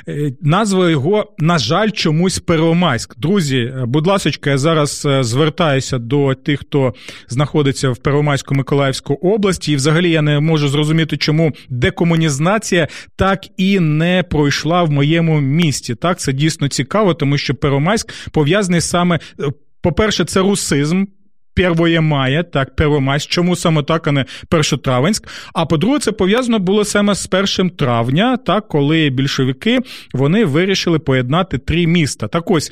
Е, 0.07 0.31
назва 0.41 0.89
його, 0.89 1.33
на 1.37 1.57
жаль, 1.57 1.89
чомусь 1.89 2.39
Первомайськ. 2.39 3.19
Друзі, 3.19 3.73
будь 3.85 4.07
ласка, 4.07 4.49
я 4.49 4.57
зараз 4.57 5.05
е, 5.05 5.23
звертаюся 5.23 5.97
до 5.97 6.33
тих, 6.33 6.59
хто 6.59 6.93
знаходиться 7.27 7.89
в 7.89 7.97
Первомайську 7.97 8.55
Миколаївську 8.55 9.13
області. 9.13 9.70
І 9.71 9.75
взагалі 9.75 10.09
я 10.09 10.21
не 10.21 10.39
можу 10.39 10.67
зрозуміти, 10.67 11.17
чому 11.17 11.51
декомунізація 11.69 12.87
так 13.15 13.39
і 13.57 13.79
не 13.79 14.23
пройшла 14.29 14.83
в 14.83 14.91
моєму 14.91 15.41
місті. 15.41 15.95
Так, 15.95 16.19
це 16.19 16.33
дійсно 16.33 16.67
цікаво, 16.67 17.13
тому 17.13 17.37
що 17.37 17.55
Первомайськ 17.55 18.13
пов'язаний 18.31 18.81
саме, 18.81 19.19
е, 19.39 19.43
по-перше, 19.81 20.25
це 20.25 20.39
русизм. 20.39 21.05
Первоє 21.53 22.01
мая, 22.01 22.43
так, 22.43 22.75
Первомайськ, 22.75 23.29
чому 23.29 23.55
саме 23.55 23.83
так, 23.83 24.07
а 24.07 24.11
не 24.11 24.25
Першотравенськ. 24.49 25.27
А 25.53 25.65
по-друге, 25.65 25.99
це 25.99 26.11
пов'язано 26.11 26.59
було 26.59 26.85
саме 26.85 27.15
з 27.15 27.27
першим 27.27 27.69
травня, 27.69 28.37
так, 28.37 28.67
коли 28.67 29.09
більшовики 29.09 29.79
вони 30.13 30.45
вирішили 30.45 30.99
поєднати 30.99 31.57
три 31.57 31.87
міста. 31.87 32.27
Так 32.27 32.51
ось. 32.51 32.71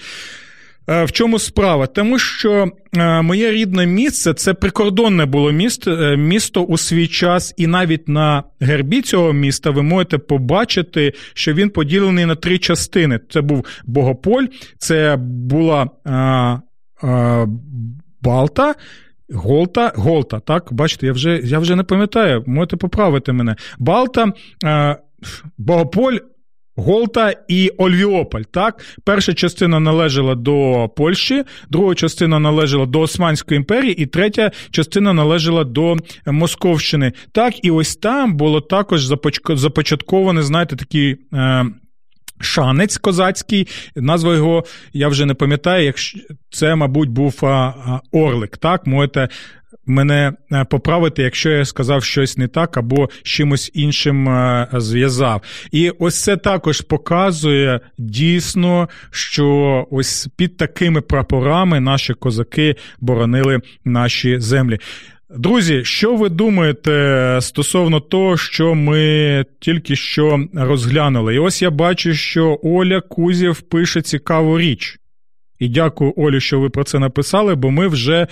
Е, 0.90 1.04
в 1.06 1.12
чому 1.12 1.40
справа? 1.40 1.88
Тому 1.88 2.20
що 2.20 2.72
е, 2.98 3.22
моє 3.22 3.52
рідне 3.52 3.86
місце 3.86 4.34
це 4.34 4.54
прикордонне 4.54 5.26
було 5.26 5.52
місто, 5.52 5.92
е, 5.92 6.18
місто 6.18 6.62
у 6.64 6.78
свій 6.78 7.08
час, 7.08 7.54
і 7.58 7.68
навіть 7.68 8.08
на 8.08 8.44
гербі 8.60 9.02
цього 9.02 9.34
міста 9.34 9.70
ви 9.70 9.84
можете 9.84 10.18
побачити, 10.18 11.14
що 11.34 11.54
він 11.54 11.70
поділений 11.70 12.26
на 12.26 12.36
три 12.36 12.58
частини. 12.58 13.20
Це 13.30 13.42
був 13.42 13.66
Богополь, 13.86 14.46
це 14.78 15.16
була 15.20 15.90
а, 16.06 16.58
а, 17.02 17.46
Балта. 18.22 18.76
Голта, 19.34 19.92
Голта, 19.96 20.40
так, 20.40 20.74
бачите, 20.74 21.06
я 21.06 21.14
вже 21.14 21.42
я 21.44 21.60
вже 21.60 21.76
не 21.76 21.84
пам'ятаю, 21.84 22.44
можете 22.48 22.78
поправити 22.78 23.32
мене. 23.32 23.56
Балта, 23.80 24.34
Богополь, 25.58 26.18
Голта 26.80 27.34
і 27.48 27.72
Ольвіополь. 27.78 28.42
Так, 28.42 28.86
перша 29.04 29.34
частина 29.34 29.80
належала 29.80 30.36
до 30.36 30.90
Польщі, 30.96 31.44
друга 31.70 31.96
частина 31.96 32.40
належала 32.40 32.86
до 32.86 33.00
Османської 33.00 33.58
імперії, 33.58 33.94
і 33.94 34.06
третя 34.06 34.52
частина 34.72 35.14
належала 35.14 35.64
до 35.64 35.98
Московщини. 36.26 37.12
Так, 37.32 37.66
і 37.66 37.72
ось 37.72 37.96
там 37.96 38.38
було 38.38 38.62
також 38.62 39.10
започатковане, 39.50 40.44
знаєте, 40.44 40.76
такі. 40.76 41.18
Е, 41.34 41.66
Шанець 42.42 42.98
козацький, 42.98 43.68
назва 43.96 44.36
його 44.36 44.64
я 44.94 45.08
вже 45.08 45.26
не 45.26 45.34
пам'ятаю, 45.34 45.86
якщо 45.86 46.20
це, 46.50 46.76
мабуть, 46.76 47.10
був 47.10 47.42
Орлик. 48.12 48.58
Так, 48.58 48.88
можете 48.88 49.30
мене 49.90 50.34
е, 50.52 50.66
поправити, 50.66 51.24
якщо 51.24 51.50
я 51.50 51.66
сказав 51.66 52.04
щось 52.04 52.38
не 52.38 52.48
так 52.48 52.78
або 52.78 53.10
чимось 53.24 53.72
іншим 53.74 54.30
е, 54.30 54.68
зв'язав. 54.74 55.42
І 55.72 55.90
ось 55.90 56.24
це 56.24 56.38
також 56.38 56.82
показує 56.82 57.80
дійсно, 57.98 58.90
що 59.12 59.88
ось 59.92 60.28
під 60.38 60.58
такими 60.58 61.02
прапорами 61.02 61.80
наші 61.80 62.14
козаки 62.14 62.76
боронили 63.00 63.60
наші 63.86 64.40
землі. 64.40 64.80
Друзі, 65.38 65.84
що 65.86 66.16
ви 66.16 66.30
думаєте 66.30 67.38
стосовно 67.42 68.00
того, 68.00 68.38
що 68.38 68.76
ми 68.76 69.46
тільки 69.60 69.96
що 69.96 70.46
розглянули? 70.54 71.36
І 71.36 71.40
ось 71.40 71.62
я 71.62 71.72
бачу, 71.72 72.14
що 72.14 72.60
Оля 72.64 73.02
Кузів 73.02 73.62
пише 73.62 74.02
цікаву 74.02 74.60
річ. 74.60 75.00
І 75.60 75.68
дякую, 75.68 76.14
Олі, 76.18 76.42
що 76.42 76.60
ви 76.60 76.70
про 76.70 76.84
це 76.84 77.00
написали, 77.00 77.56
бо 77.56 77.72
ми 77.72 77.88
вже 77.88 78.28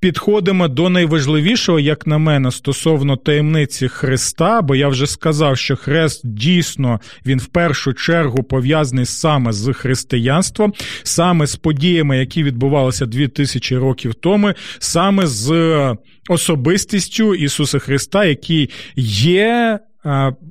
підходимо 0.00 0.68
до 0.68 0.88
найважливішого, 0.88 1.80
як 1.80 2.06
на 2.06 2.18
мене, 2.18 2.50
стосовно 2.50 3.16
таємниці 3.16 3.88
Христа. 3.88 4.62
Бо 4.62 4.74
я 4.74 4.88
вже 4.88 5.06
сказав, 5.06 5.58
що 5.58 5.76
Хрест 5.76 6.20
дійсно 6.24 7.00
він 7.26 7.38
в 7.38 7.46
першу 7.46 7.92
чергу 7.92 8.42
пов'язаний 8.42 9.04
саме 9.04 9.52
з 9.52 9.72
християнством, 9.72 10.74
саме 11.02 11.46
з 11.46 11.56
подіями, 11.56 12.18
які 12.18 12.42
відбувалися 12.42 13.06
дві 13.06 13.28
тисячі 13.28 13.76
років 13.76 14.14
тому, 14.14 14.52
саме 14.78 15.26
з 15.26 15.96
особистістю 16.28 17.34
Ісуса 17.34 17.78
Христа, 17.78 18.24
який 18.24 18.70
є 18.96 19.78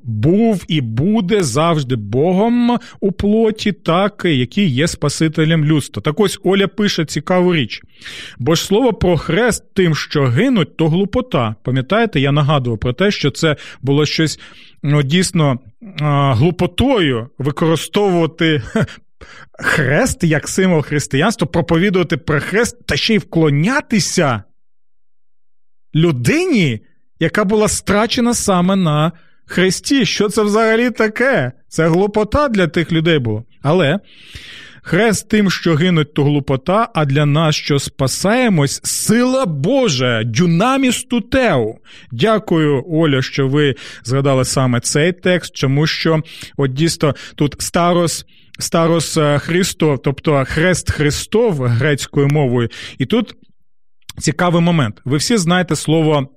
був 0.04 0.64
і 0.68 0.80
буде 0.80 1.42
завжди 1.42 1.96
Богом 1.96 2.78
у 3.00 3.12
плоті, 3.12 3.72
так 3.72 4.22
який 4.24 4.68
є 4.68 4.88
Спасителем 4.88 5.64
людства. 5.64 6.02
Так 6.02 6.20
ось 6.20 6.40
Оля 6.44 6.68
пише 6.68 7.04
цікаву 7.04 7.54
річ. 7.54 7.82
Бо 8.38 8.54
ж 8.54 8.64
слово 8.64 8.92
про 8.92 9.16
хрест 9.16 9.64
тим, 9.74 9.94
що 9.94 10.24
гинуть, 10.24 10.76
то 10.76 10.88
глупота. 10.88 11.54
Пам'ятаєте, 11.64 12.20
я 12.20 12.32
нагадував 12.32 12.78
про 12.78 12.92
те, 12.92 13.10
що 13.10 13.30
це 13.30 13.56
було 13.82 14.06
щось 14.06 14.40
ну, 14.82 15.02
дійсно 15.02 15.58
глупотою 16.32 17.28
використовувати. 17.38 18.62
Хрест 19.60 20.24
як 20.24 20.48
символ 20.48 20.82
християнства, 20.82 21.46
проповідувати 21.46 22.16
про 22.16 22.40
хрест 22.40 22.86
та 22.86 22.96
ще 22.96 23.14
й 23.14 23.18
вклонятися 23.18 24.42
людині, 25.94 26.80
яка 27.20 27.44
була 27.44 27.68
страчена 27.68 28.34
саме 28.34 28.76
на 28.76 29.12
Хресті, 29.48 30.06
що 30.06 30.28
це 30.28 30.42
взагалі 30.42 30.90
таке? 30.90 31.52
Це 31.68 31.88
глупота 31.88 32.48
для 32.48 32.66
тих 32.66 32.92
людей 32.92 33.18
було. 33.18 33.44
Але 33.62 33.98
хрест 34.82 35.28
тим, 35.28 35.50
що 35.50 35.74
гинуть, 35.74 36.14
то 36.14 36.24
глупота, 36.24 36.88
а 36.94 37.04
для 37.04 37.26
нас, 37.26 37.54
що 37.54 37.78
спасаємось, 37.78 38.80
сила 38.84 39.46
Божа, 39.46 40.22
дюнаміс 40.24 41.04
тутеу. 41.04 41.78
Дякую, 42.12 42.84
Оля, 42.88 43.22
що 43.22 43.48
ви 43.48 43.74
згадали 44.04 44.44
саме 44.44 44.80
цей 44.80 45.12
текст, 45.12 45.60
тому 45.60 45.86
що 45.86 46.20
от 46.56 46.72
дійсно 46.72 47.14
тут 47.34 47.56
старос. 47.58 48.24
Старос 48.60 49.16
е, 49.16 49.38
Христо, 49.38 49.98
тобто 50.04 50.44
хрест 50.48 50.90
Христов 50.92 51.62
грецькою 51.62 52.28
мовою, 52.28 52.68
і 52.98 53.06
тут 53.06 53.34
цікавий 54.18 54.62
момент. 54.62 55.00
Ви 55.04 55.16
всі 55.16 55.36
знаєте 55.36 55.76
слово 55.76 56.28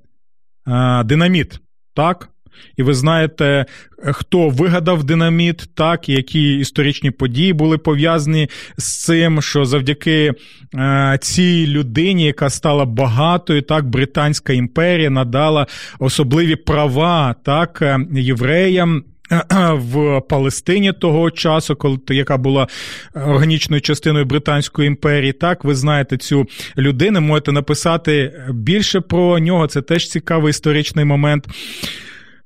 е, 0.67 1.03
динаміт, 1.03 1.59
так? 1.95 2.29
І 2.77 2.83
ви 2.83 2.93
знаєте, 2.93 3.65
хто 4.03 4.49
вигадав 4.49 5.03
динаміт, 5.03 5.69
так, 5.75 6.09
які 6.09 6.57
історичні 6.57 7.11
події 7.11 7.53
були 7.53 7.77
пов'язані 7.77 8.49
з 8.77 9.03
цим, 9.03 9.41
що 9.41 9.65
завдяки 9.65 10.33
е, 10.75 11.17
цій 11.21 11.67
людині, 11.67 12.25
яка 12.25 12.49
стала 12.49 12.85
багатою, 12.85 13.61
так, 13.61 13.85
Британська 13.85 14.53
імперія 14.53 15.09
надала 15.09 15.67
особливі 15.99 16.55
права 16.55 17.35
так, 17.43 17.79
е, 17.81 17.99
євреям. 18.11 19.03
В 19.71 20.21
Палестині 20.29 20.93
того 20.93 21.31
часу, 21.31 21.75
коли 21.75 21.97
яка 22.09 22.37
була 22.37 22.67
органічною 23.15 23.81
частиною 23.81 24.25
Британської 24.25 24.87
імперії, 24.87 25.33
так 25.33 25.63
ви 25.63 25.75
знаєте 25.75 26.17
цю 26.17 26.45
людину, 26.77 27.21
можете 27.21 27.51
написати 27.51 28.33
більше 28.49 29.01
про 29.01 29.39
нього. 29.39 29.67
Це 29.67 29.81
теж 29.81 30.09
цікавий 30.09 30.49
історичний 30.49 31.05
момент. 31.05 31.47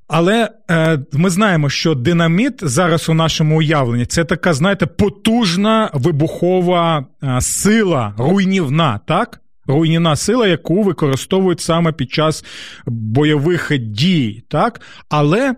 Але 0.08 0.50
е, 0.70 0.98
ми 1.12 1.30
знаємо, 1.30 1.70
що 1.70 1.94
динаміт 1.94 2.54
зараз 2.62 3.08
у 3.08 3.14
нашому 3.14 3.58
уявленні 3.58 4.06
це 4.06 4.24
така, 4.24 4.54
знаєте, 4.54 4.86
потужна 4.86 5.90
вибухова 5.94 7.06
е, 7.22 7.40
сила, 7.40 8.14
руйнівна, 8.18 9.00
так? 9.06 9.40
Руйнівна 9.66 10.16
сила, 10.16 10.46
яку 10.46 10.82
використовують 10.82 11.60
саме 11.60 11.92
під 11.92 12.12
час 12.12 12.44
бойових 12.86 13.72
дій, 13.78 14.44
так? 14.48 14.80
Але 15.08 15.54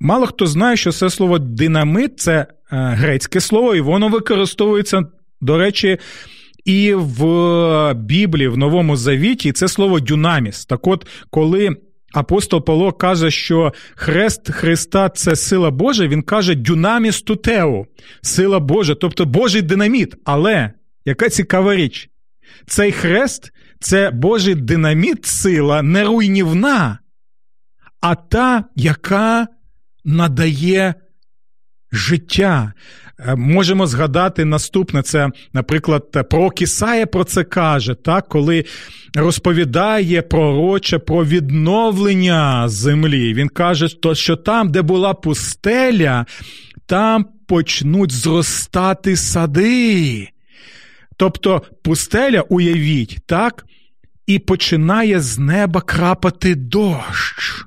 мало 0.00 0.26
хто 0.26 0.46
знає, 0.46 0.76
що 0.76 0.92
це 0.92 1.10
слово 1.10 1.38
динамит 1.38 2.20
це 2.20 2.34
е, 2.36 2.46
грецьке 2.70 3.40
слово, 3.40 3.74
і 3.74 3.80
воно 3.80 4.08
використовується, 4.08 5.02
до 5.40 5.58
речі, 5.58 5.98
і 6.64 6.94
в 6.94 7.94
Біблії, 7.94 8.48
в 8.48 8.58
Новому 8.58 8.96
Завіті, 8.96 9.52
це 9.52 9.68
слово 9.68 10.00
дюнаміс. 10.00 10.66
Так 10.66 10.86
от, 10.86 11.06
коли 11.30 11.76
апостол 12.14 12.64
Павло 12.64 12.92
каже, 12.92 13.30
що 13.30 13.72
хрест 13.94 14.50
Христа 14.50 15.08
це 15.08 15.36
сила 15.36 15.70
Божа, 15.70 16.06
він 16.06 16.22
каже 16.22 16.54
дюнаміс 16.54 17.22
тутеу, 17.22 17.86
сила 18.22 18.60
Божа, 18.60 18.94
тобто 18.94 19.24
Божий 19.24 19.62
динаміт. 19.62 20.14
Але 20.24 20.70
яка 21.04 21.28
цікава 21.28 21.76
річ? 21.76 22.10
Цей 22.66 22.92
хрест 22.92 23.52
це 23.80 24.10
Божий 24.10 24.54
динаміт, 24.54 25.26
сила 25.26 25.82
не 25.82 26.04
руйнівна, 26.04 26.98
а 28.00 28.14
та, 28.14 28.64
яка 28.76 29.48
надає 30.04 30.94
життя. 31.96 32.72
Е, 33.18 33.34
можемо 33.34 33.86
згадати 33.86 34.44
наступне: 34.44 35.02
це, 35.02 35.28
наприклад, 35.52 36.28
про 36.30 36.50
Кісає 36.50 37.06
про 37.06 37.24
це 37.24 37.44
каже, 37.44 37.94
так, 37.94 38.28
коли 38.28 38.64
розповідає 39.14 40.22
пророче 40.22 40.98
про 40.98 41.24
відновлення 41.24 42.68
землі. 42.68 43.34
Він 43.34 43.48
каже, 43.48 43.88
що 44.12 44.36
там, 44.36 44.70
де 44.70 44.82
була 44.82 45.14
пустеля, 45.14 46.26
там 46.86 47.26
почнуть 47.46 48.12
зростати 48.12 49.16
сади. 49.16 50.28
Тобто 51.16 51.62
пустеля, 51.82 52.40
уявіть, 52.40 53.18
так, 53.26 53.64
і 54.26 54.38
починає 54.38 55.20
з 55.20 55.38
неба 55.38 55.80
крапати 55.80 56.54
дощ. 56.54 57.64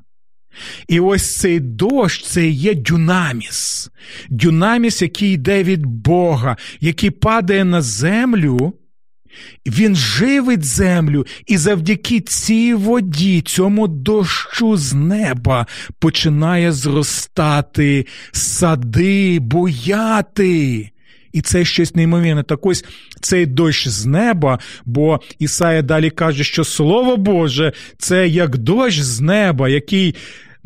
І 0.88 1.00
ось 1.00 1.36
цей 1.36 1.60
дощ 1.60 2.26
це 2.26 2.48
є 2.48 2.74
дюнаміс. 2.74 3.90
Дюнаміс, 4.30 5.02
який 5.02 5.32
йде 5.32 5.64
від 5.64 5.86
Бога, 5.86 6.58
який 6.80 7.10
падає 7.10 7.66
на 7.66 7.82
землю. 7.82 8.74
Він 9.66 9.96
живить 9.96 10.64
землю, 10.64 11.26
і 11.48 11.58
завдяки 11.58 12.20
цій 12.20 12.74
воді, 12.74 13.42
цьому 13.42 13.88
дощу 13.88 14.78
з 14.78 14.94
неба 14.94 15.68
починає 16.00 16.72
зростати 16.72 18.06
сади, 18.32 19.40
буяти. 19.40 20.92
І 21.34 21.42
це 21.42 21.66
щось 21.66 21.96
неймовірне. 21.96 22.44
Так 22.44 22.66
ось 22.66 22.86
цей 23.22 23.46
дощ 23.46 23.88
з 23.88 24.06
неба, 24.06 24.60
бо 24.86 25.20
Ісая 25.40 25.82
далі 25.82 26.10
каже, 26.10 26.44
що 26.44 26.64
Слово 26.64 27.18
Боже 27.18 27.74
це 27.98 28.28
як 28.28 28.58
дощ 28.58 29.00
з 29.00 29.22
неба, 29.22 29.70
який 29.70 30.16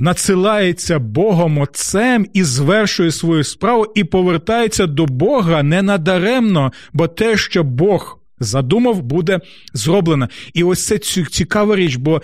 надсилається 0.02 1.00
Богом 1.00 1.58
Отцем 1.58 2.28
і 2.34 2.44
звершує 2.44 3.12
свою 3.12 3.44
справу, 3.44 3.86
і 3.96 4.04
повертається 4.04 4.88
до 4.88 5.06
Бога 5.06 5.64
не 5.64 5.82
надаремно, 5.82 6.72
бо 6.94 7.08
те, 7.08 7.38
що 7.38 7.64
Бог 7.64 8.20
задумав, 8.40 9.02
буде 9.02 9.40
зроблено. 9.74 10.30
І 10.54 10.64
ось 10.64 10.86
це 10.86 10.98
цікава 11.32 11.76
річ, 11.76 11.96
бо. 11.96 12.22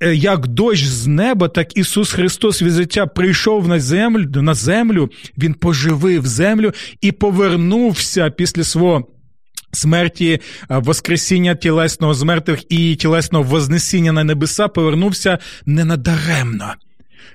Е, 0.00 0.14
як 0.14 0.46
дощ 0.46 0.84
з 0.84 1.06
неба, 1.06 1.48
так 1.48 1.76
Ісус 1.76 2.12
Христос 2.12 2.62
від 2.62 2.72
життя 2.72 3.06
прийшов 3.06 3.68
на 3.68 3.80
землю, 3.80 4.42
на 4.42 4.54
землю, 4.54 5.10
Він 5.38 5.54
поживив 5.54 6.26
землю 6.26 6.72
і 7.00 7.12
повернувся 7.12 8.30
після 8.30 8.64
свого 8.64 9.06
смерті, 9.72 10.32
е, 10.32 10.78
Воскресіння 10.78 11.54
тілесного 11.54 12.14
з 12.14 12.22
мертвих 12.22 12.72
і 12.72 12.96
тілесного 12.96 13.44
вознесіння 13.44 14.12
на 14.12 14.24
небеса, 14.24 14.68
повернувся 14.68 15.38
ненадаремно 15.66 16.74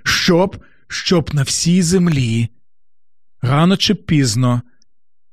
щоб, 0.03 0.65
щоб 0.87 1.29
на 1.33 1.43
всій 1.43 1.81
землі. 1.81 2.49
Рано 3.41 3.77
чи 3.77 3.95
пізно 3.95 4.61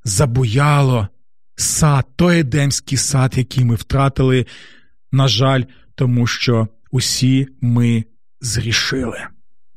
забуяло 0.04 1.08
сад, 1.56 2.06
той 2.16 2.38
едемський 2.38 2.98
сад, 2.98 3.38
який 3.38 3.64
ми 3.64 3.74
втратили, 3.74 4.46
на 5.12 5.28
жаль, 5.28 5.62
тому 5.94 6.26
що 6.26 6.68
усі 6.90 7.48
ми 7.60 8.04
зрішили 8.40 9.26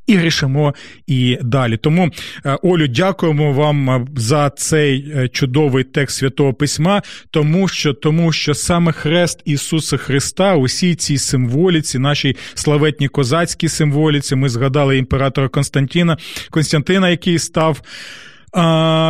і 0.10 0.16
грішимо 0.16 0.74
і 1.08 1.38
далі. 1.42 1.78
Тому, 1.78 2.10
е, 2.46 2.58
Олю, 2.64 2.88
дякуємо 2.88 3.54
вам 3.54 3.90
е, 3.90 4.06
за 4.16 4.50
цей 4.50 5.14
е, 5.16 5.28
чудовий 5.28 5.84
текст 5.84 6.18
святого 6.18 6.54
письма, 6.54 7.02
тому 7.32 7.68
що 7.68 7.94
тому 7.94 8.32
що 8.32 8.54
саме 8.54 8.92
хрест 8.92 9.42
Ісуса 9.46 9.98
Христа, 9.98 10.56
усій 10.56 10.96
цій 10.96 11.18
символіці, 11.18 12.00
нашій 12.00 12.36
славетній 12.54 13.08
козацькій 13.08 13.70
символіці, 13.70 14.36
ми 14.36 14.50
згадали 14.50 14.98
імператора 14.98 15.48
Константина 15.48 16.18
Константина, 16.50 17.10
який 17.10 17.40
став. 17.40 17.82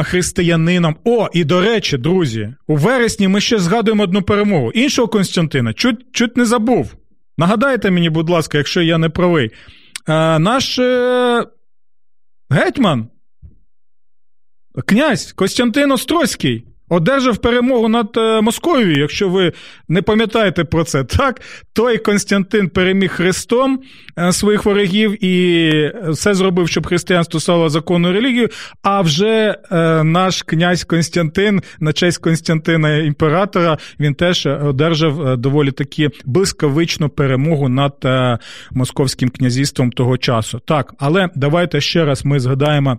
Християнином. 0.03 0.95
О, 1.03 1.27
і 1.33 1.43
до 1.43 1.61
речі, 1.61 1.97
друзі, 1.97 2.53
у 2.67 2.75
вересні 2.75 3.27
ми 3.27 3.41
ще 3.41 3.59
згадуємо 3.59 4.03
одну 4.03 4.21
перемогу. 4.21 4.71
Іншого 4.71 5.07
Константина 5.07 5.73
чуть 5.73 5.99
чуть 6.11 6.37
не 6.37 6.45
забув. 6.45 6.95
Нагадайте 7.37 7.91
мені, 7.91 8.09
будь 8.09 8.29
ласка, 8.29 8.57
якщо 8.57 8.81
я 8.81 8.97
не 8.97 9.09
правий. 9.09 9.51
Е, 10.09 10.39
наш 10.39 10.77
е, 10.77 11.45
гетьман, 12.53 13.09
князь 14.85 15.33
Костянтин 15.33 15.91
Острозький 15.91 16.65
одержав 16.89 17.37
перемогу 17.37 17.87
над 17.87 18.09
е, 18.17 18.41
Московією, 18.41 18.99
якщо 18.99 19.29
ви 19.29 19.53
не 19.87 20.01
пам'ятаєте 20.01 20.63
про 20.63 20.83
це, 20.83 21.03
так? 21.17 21.41
Той 21.73 21.97
Константин 21.97 22.69
переміг 22.69 23.11
Христом 23.11 23.79
своїх 24.31 24.65
ворогів 24.65 25.25
і 25.25 25.93
все 26.09 26.33
зробив, 26.33 26.69
щоб 26.69 26.87
християнство 26.87 27.39
стало 27.39 27.69
законною 27.69 28.13
релігією. 28.13 28.49
А 28.83 29.01
вже 29.01 29.55
наш 30.03 30.43
князь 30.43 30.83
Константин, 30.83 31.61
на 31.79 31.93
честь 31.93 32.17
Константина 32.17 32.97
імператора, 32.97 33.77
він 33.99 34.13
теж 34.13 34.45
одержав 34.45 35.37
доволі 35.37 35.71
таки 35.71 36.09
блискавичну 36.25 37.09
перемогу 37.09 37.69
над 37.69 37.93
московським 38.71 39.29
князівством 39.29 39.91
того 39.91 40.17
часу. 40.17 40.59
Так, 40.65 40.93
але 40.99 41.29
давайте 41.35 41.81
ще 41.81 42.05
раз 42.05 42.25
ми 42.25 42.39
згадаємо. 42.39 42.97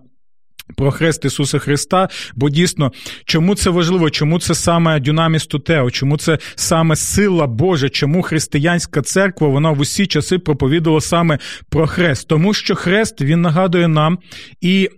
Про 0.77 0.91
хрест 0.91 1.25
Ісуса 1.25 1.59
Христа, 1.59 2.09
бо 2.35 2.51
дійсно, 2.51 2.93
чому 3.25 3.55
це 3.55 3.71
важливо, 3.71 4.11
чому 4.11 4.41
це 4.41 4.55
саме 4.55 5.01
Дюнаміс 5.01 5.47
Тутео, 5.47 5.91
чому 5.91 6.17
це 6.17 6.39
саме 6.55 6.97
сила 6.97 7.47
Божа, 7.47 7.89
чому 7.89 8.23
християнська 8.23 9.03
церква 9.03 9.49
вона 9.49 9.71
в 9.71 9.81
усі 9.81 10.07
часи 10.07 10.39
проповідувала 10.39 11.01
саме 11.01 11.39
про 11.69 11.87
хрест? 11.87 12.29
Тому 12.29 12.55
що 12.55 12.75
хрест 12.75 13.21
він 13.21 13.41
нагадує 13.41 13.89
нам 13.89 14.19
і 14.61 14.89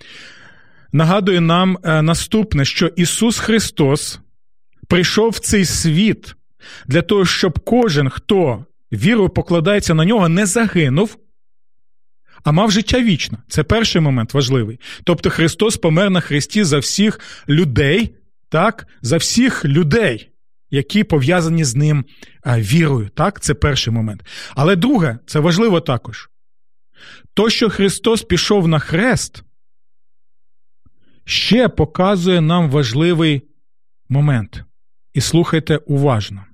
нагадує 0.92 1.40
нам 1.40 1.78
е, 1.84 2.02
наступне, 2.02 2.64
що 2.64 2.86
Ісус 2.86 3.38
Христос 3.38 4.20
прийшов 4.88 5.30
в 5.30 5.38
цей 5.38 5.64
світ 5.64 6.34
для 6.86 7.02
того, 7.02 7.24
щоб 7.24 7.58
кожен, 7.58 8.10
хто 8.10 8.64
вірою 8.92 9.28
покладається 9.28 9.94
на 9.94 10.04
нього, 10.04 10.28
не 10.28 10.46
загинув 10.46 11.16
а 12.46 12.52
мав 12.52 12.70
життя 12.70 13.02
вічне. 13.02 13.38
Це 13.48 13.62
перший 13.62 14.00
момент 14.00 14.34
важливий. 14.34 14.80
Тобто 15.04 15.30
Христос 15.30 15.76
помер 15.76 16.10
на 16.10 16.20
Христі 16.20 16.64
за 16.64 16.78
всіх 16.78 17.20
людей, 17.48 18.14
так, 18.48 18.86
за 19.02 19.16
всіх 19.16 19.64
людей, 19.64 20.30
які 20.70 21.04
пов'язані 21.04 21.64
з 21.64 21.74
ним 21.74 22.04
вірою. 22.46 23.08
Так, 23.08 23.40
це 23.40 23.54
перший 23.54 23.92
момент. 23.92 24.24
Але 24.54 24.76
друге, 24.76 25.18
це 25.26 25.40
важливо 25.40 25.80
також. 25.80 26.30
То, 27.34 27.50
що 27.50 27.70
Христос 27.70 28.22
пішов 28.22 28.68
на 28.68 28.78
хрест, 28.78 29.42
ще 31.24 31.68
показує 31.68 32.40
нам 32.40 32.70
важливий 32.70 33.42
момент. 34.08 34.64
І 35.14 35.20
слухайте 35.20 35.76
уважно. 35.76 36.44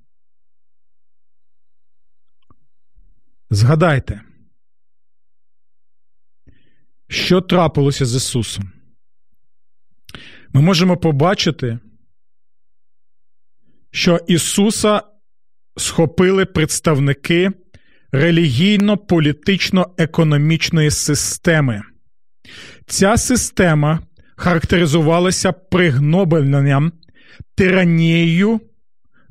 Згадайте, 3.49 4.21
що 7.07 7.41
трапилося 7.41 8.05
з 8.05 8.15
Ісусом? 8.15 8.71
Ми 10.53 10.61
можемо 10.61 10.97
побачити, 10.97 11.79
що 13.91 14.19
Ісуса 14.27 15.01
схопили 15.77 16.45
представники 16.45 17.51
релігійно-політично-економічної 18.11 20.91
системи. 20.91 21.81
Ця 22.87 23.17
система 23.17 23.99
характеризувалася 24.35 25.51
пригнобленням, 25.51 26.91
тиранією, 27.55 28.61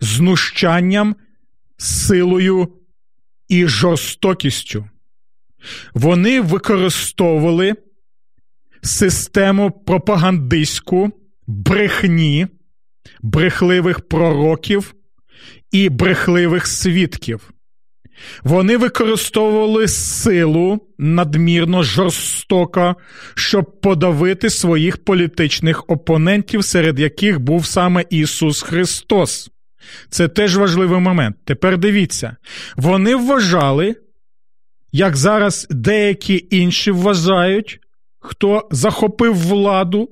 знущанням, 0.01 1.17
силою 1.77 2.69
і 3.49 3.67
жорстокістю. 3.67 4.89
Вони 5.95 6.41
використовували 6.41 7.75
систему 8.83 9.71
пропагандистську 9.71 11.11
брехні, 11.47 12.47
брехливих 13.23 14.01
пророків 14.01 14.95
і 15.73 15.89
брехливих 15.89 16.67
свідків. 16.67 17.53
Вони 18.45 18.77
використовували 18.77 19.89
силу 19.89 20.81
надмірно 20.99 21.83
жорстоко, 21.83 22.97
щоб 23.35 23.81
подавити 23.81 24.51
своїх 24.51 25.05
політичних 25.05 25.91
опонентів, 25.91 26.65
серед 26.65 26.99
яких 26.99 27.41
був 27.41 27.67
саме 27.67 28.05
Ісус 28.11 28.63
Христос. 28.63 29.51
Це 30.11 30.29
теж 30.29 30.57
важливий 30.57 31.01
момент. 31.01 31.37
Тепер 31.45 31.79
дивіться, 31.79 32.37
вони 32.77 33.17
вважали, 33.17 33.97
як 34.93 35.17
зараз 35.17 35.67
деякі 35.71 36.47
інші 36.51 36.91
вважають, 36.91 37.81
хто 38.21 38.69
захопив 38.71 39.35
владу. 39.35 40.09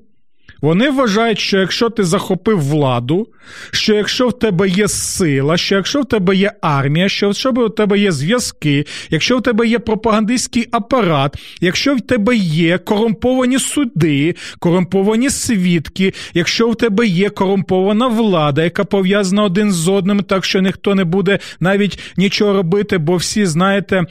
Вони 0.61 0.89
вважають, 0.89 1.39
що 1.39 1.59
якщо 1.59 1.89
ти 1.89 2.03
захопив 2.03 2.61
владу, 2.61 3.27
що 3.71 3.93
якщо 3.93 4.27
в 4.27 4.39
тебе 4.39 4.69
є 4.69 4.87
сила, 4.87 5.57
що 5.57 5.75
якщо 5.75 6.01
в 6.01 6.05
тебе 6.05 6.35
є 6.35 6.51
армія, 6.61 7.09
що 7.09 7.25
якщо 7.25 7.51
в 7.51 7.75
тебе 7.75 7.99
є 7.99 8.11
зв'язки, 8.11 8.85
якщо 9.09 9.37
в 9.37 9.41
тебе 9.41 9.67
є 9.67 9.79
пропагандистський 9.79 10.67
апарат, 10.71 11.37
якщо 11.61 11.95
в 11.95 12.01
тебе 12.01 12.35
є 12.35 12.77
корумповані 12.77 13.59
суди, 13.59 14.35
корумповані 14.59 15.29
свідки, 15.29 16.13
якщо 16.33 16.69
в 16.69 16.75
тебе 16.75 17.07
є 17.07 17.29
корумпована 17.29 18.07
влада, 18.07 18.63
яка 18.63 18.83
пов'язана 18.83 19.43
один 19.43 19.71
з 19.71 19.87
одним, 19.87 20.19
так 20.23 20.45
що 20.45 20.61
ніхто 20.61 20.95
не 20.95 21.03
буде 21.03 21.39
навіть 21.59 21.99
нічого 22.17 22.53
робити, 22.53 22.97
бо 22.97 23.15
всі, 23.15 23.45
знаєте, 23.45 24.03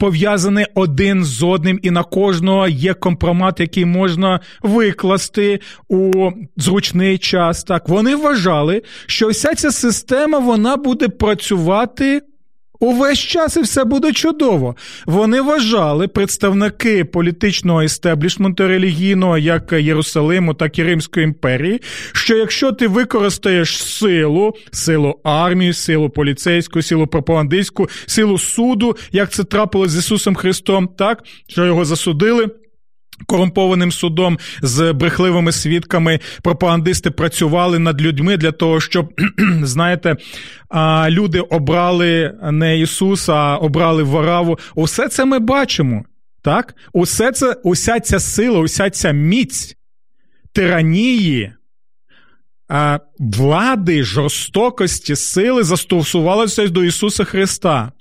пов'язані 0.00 0.66
один 0.74 1.24
з 1.24 1.42
одним, 1.42 1.80
і 1.82 1.90
на 1.90 2.02
кожного 2.02 2.68
є 2.68 2.94
компромат, 2.94 3.60
який 3.60 3.84
можна 3.84 4.40
викласти 4.62 5.60
у 5.88 6.30
зручний 6.56 7.18
час. 7.18 7.64
Так 7.64 7.88
вони 7.88 8.16
вважали, 8.16 8.82
що 9.06 9.28
вся 9.28 9.54
ця 9.54 9.70
система 9.70 10.38
вона 10.38 10.76
буде 10.76 11.08
працювати. 11.08 12.22
Увесь 12.82 13.18
час 13.18 13.56
і 13.56 13.60
все 13.60 13.84
буде 13.84 14.12
чудово. 14.12 14.76
Вони 15.06 15.40
вважали 15.40 16.08
представники 16.08 17.04
політичного 17.04 17.82
істеблішменту 17.82 18.68
релігійного, 18.68 19.38
як 19.38 19.72
Єрусалиму, 19.72 20.54
так 20.54 20.78
і 20.78 20.82
Римської 20.82 21.24
імперії, 21.24 21.80
що 22.12 22.36
якщо 22.36 22.72
ти 22.72 22.88
використаєш 22.88 23.82
силу, 23.82 24.52
силу 24.70 25.20
армії, 25.24 25.72
силу 25.72 26.10
поліцейську, 26.10 26.82
силу 26.82 27.06
пропагандистську, 27.06 27.88
силу 28.06 28.38
суду, 28.38 28.96
як 29.12 29.30
це 29.30 29.44
трапилось 29.44 29.90
з 29.90 29.98
Ісусом 29.98 30.34
Христом, 30.34 30.88
так 30.98 31.22
що 31.48 31.66
його 31.66 31.84
засудили. 31.84 32.48
Корумпованим 33.26 33.92
судом 33.92 34.38
з 34.62 34.92
брехливими 34.92 35.52
свідками 35.52 36.20
пропагандисти 36.42 37.10
працювали 37.10 37.78
над 37.78 38.02
людьми 38.02 38.36
для 38.36 38.52
того, 38.52 38.80
щоб 38.80 39.12
знаєте, 39.62 40.16
люди 41.08 41.40
обрали 41.40 42.34
не 42.52 42.78
Ісуса, 42.78 43.32
а 43.32 43.56
обрали 43.56 44.02
Вараву. 44.02 44.58
Усе 44.74 45.08
це 45.08 45.24
ми 45.24 45.38
бачимо. 45.38 46.04
Так? 46.42 46.74
Усе 46.92 47.32
це, 47.32 47.56
Уся 47.62 48.00
ця 48.00 48.20
сила, 48.20 48.58
уся 48.58 48.90
ця 48.90 49.10
міць 49.10 49.76
тиранії, 50.52 51.52
влади, 53.18 54.02
жорстокості, 54.02 55.16
сили 55.16 55.62
застосувалися 55.62 56.68
до 56.68 56.84
Ісуса 56.84 57.24
Христа. 57.24 57.92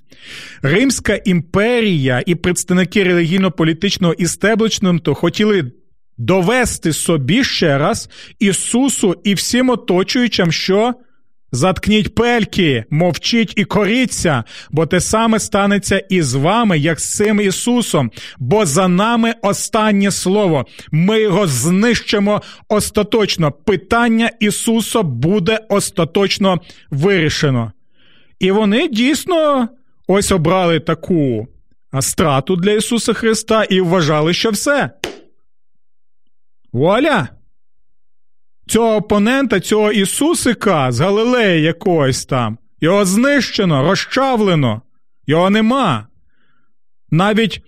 Римська 0.62 1.16
імперія 1.26 2.24
і 2.26 2.36
представники 2.36 3.04
релігійно-політичного 3.04 4.14
істеблішменту 4.14 5.14
хотіли 5.14 5.72
довести 6.18 6.94
собі 6.94 7.44
ще 7.44 7.78
раз 7.78 8.10
Ісусу 8.40 9.16
і 9.24 9.34
всім 9.34 9.70
оточуючим, 9.70 10.52
що 10.52 10.94
заткніть 11.52 12.16
пельки, 12.16 12.86
мовчіть 12.90 13.54
і 13.56 13.66
коріться, 13.66 14.44
бо 14.72 14.86
те 14.86 15.00
саме 15.00 15.40
станеться 15.40 15.98
і 16.10 16.22
з 16.22 16.34
вами, 16.34 16.80
як 16.80 17.00
з 17.00 17.16
цим 17.16 17.42
Ісусом, 17.42 18.12
бо 18.40 18.66
за 18.66 18.88
нами 18.88 19.34
останнє 19.42 20.12
слово. 20.12 20.66
Ми 20.92 21.22
його 21.22 21.48
знищимо 21.48 22.42
остаточно. 22.70 23.52
Питання 23.52 24.32
Ісуса 24.40 25.02
буде 25.02 25.60
остаточно 25.70 26.60
вирішено. 26.92 27.72
І 28.40 28.52
вони 28.52 28.88
дійсно 28.88 29.68
ось 30.08 30.32
обрали 30.32 30.80
таку 30.80 31.48
страту 32.00 32.56
для 32.56 32.72
Ісуса 32.72 33.14
Христа 33.14 33.64
і 33.64 33.82
вважали, 33.82 34.34
що 34.34 34.50
все. 34.50 34.90
Вуаля! 36.74 37.28
Цього 38.68 38.96
опонента, 38.96 39.60
цього 39.60 39.92
Ісусика 39.92 40.92
з 40.92 41.00
Галилеї 41.00 41.62
якогось 41.62 42.26
там, 42.26 42.58
його 42.82 43.06
знищено, 43.06 43.84
розчавлено, 43.84 44.82
його 45.28 45.50
нема. 45.50 46.08
Навіть 47.12 47.62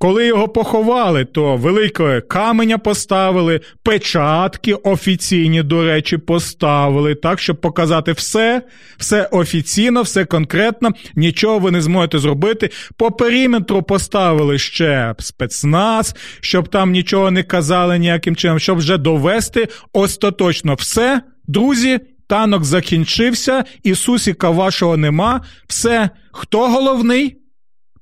коли 0.00 0.26
його 0.26 0.48
поховали, 0.48 1.24
то 1.24 1.56
велике 1.56 2.20
каменя 2.20 2.78
поставили, 2.78 3.60
печатки 3.82 4.74
офіційні, 4.74 5.62
до 5.62 5.84
речі, 5.84 6.18
поставили, 6.18 7.14
так, 7.14 7.40
щоб 7.40 7.60
показати 7.60 8.12
все, 8.12 8.62
все 8.98 9.28
офіційно, 9.32 10.02
все 10.02 10.24
конкретно, 10.24 10.90
нічого 11.14 11.58
ви 11.58 11.70
не 11.70 11.82
зможете 11.82 12.18
зробити. 12.18 12.70
По 12.96 13.10
периметру 13.10 13.82
поставили 13.82 14.58
ще 14.58 15.14
спецназ, 15.18 16.14
щоб 16.40 16.68
там 16.68 16.90
нічого 16.90 17.30
не 17.30 17.42
казали 17.42 17.98
ніяким 17.98 18.36
чином, 18.36 18.58
щоб 18.58 18.78
вже 18.78 18.98
довести 18.98 19.68
остаточно 19.92 20.74
все, 20.74 21.22
друзі. 21.46 22.00
Танок 22.26 22.64
закінчився, 22.64 23.64
Ісусіка 23.82 24.50
вашого 24.50 24.96
нема. 24.96 25.40
Все, 25.68 26.10
хто 26.32 26.68
головний? 26.68 27.36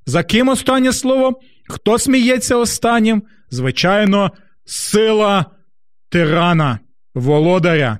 За 0.06 0.22
ким 0.22 0.48
останнє 0.48 0.92
слово? 0.92 1.40
Хто 1.68 1.98
сміється 1.98 2.56
останнім? 2.56 3.22
Звичайно, 3.50 4.32
сила 4.64 5.46
тирана, 6.08 6.78
володаря, 7.14 7.98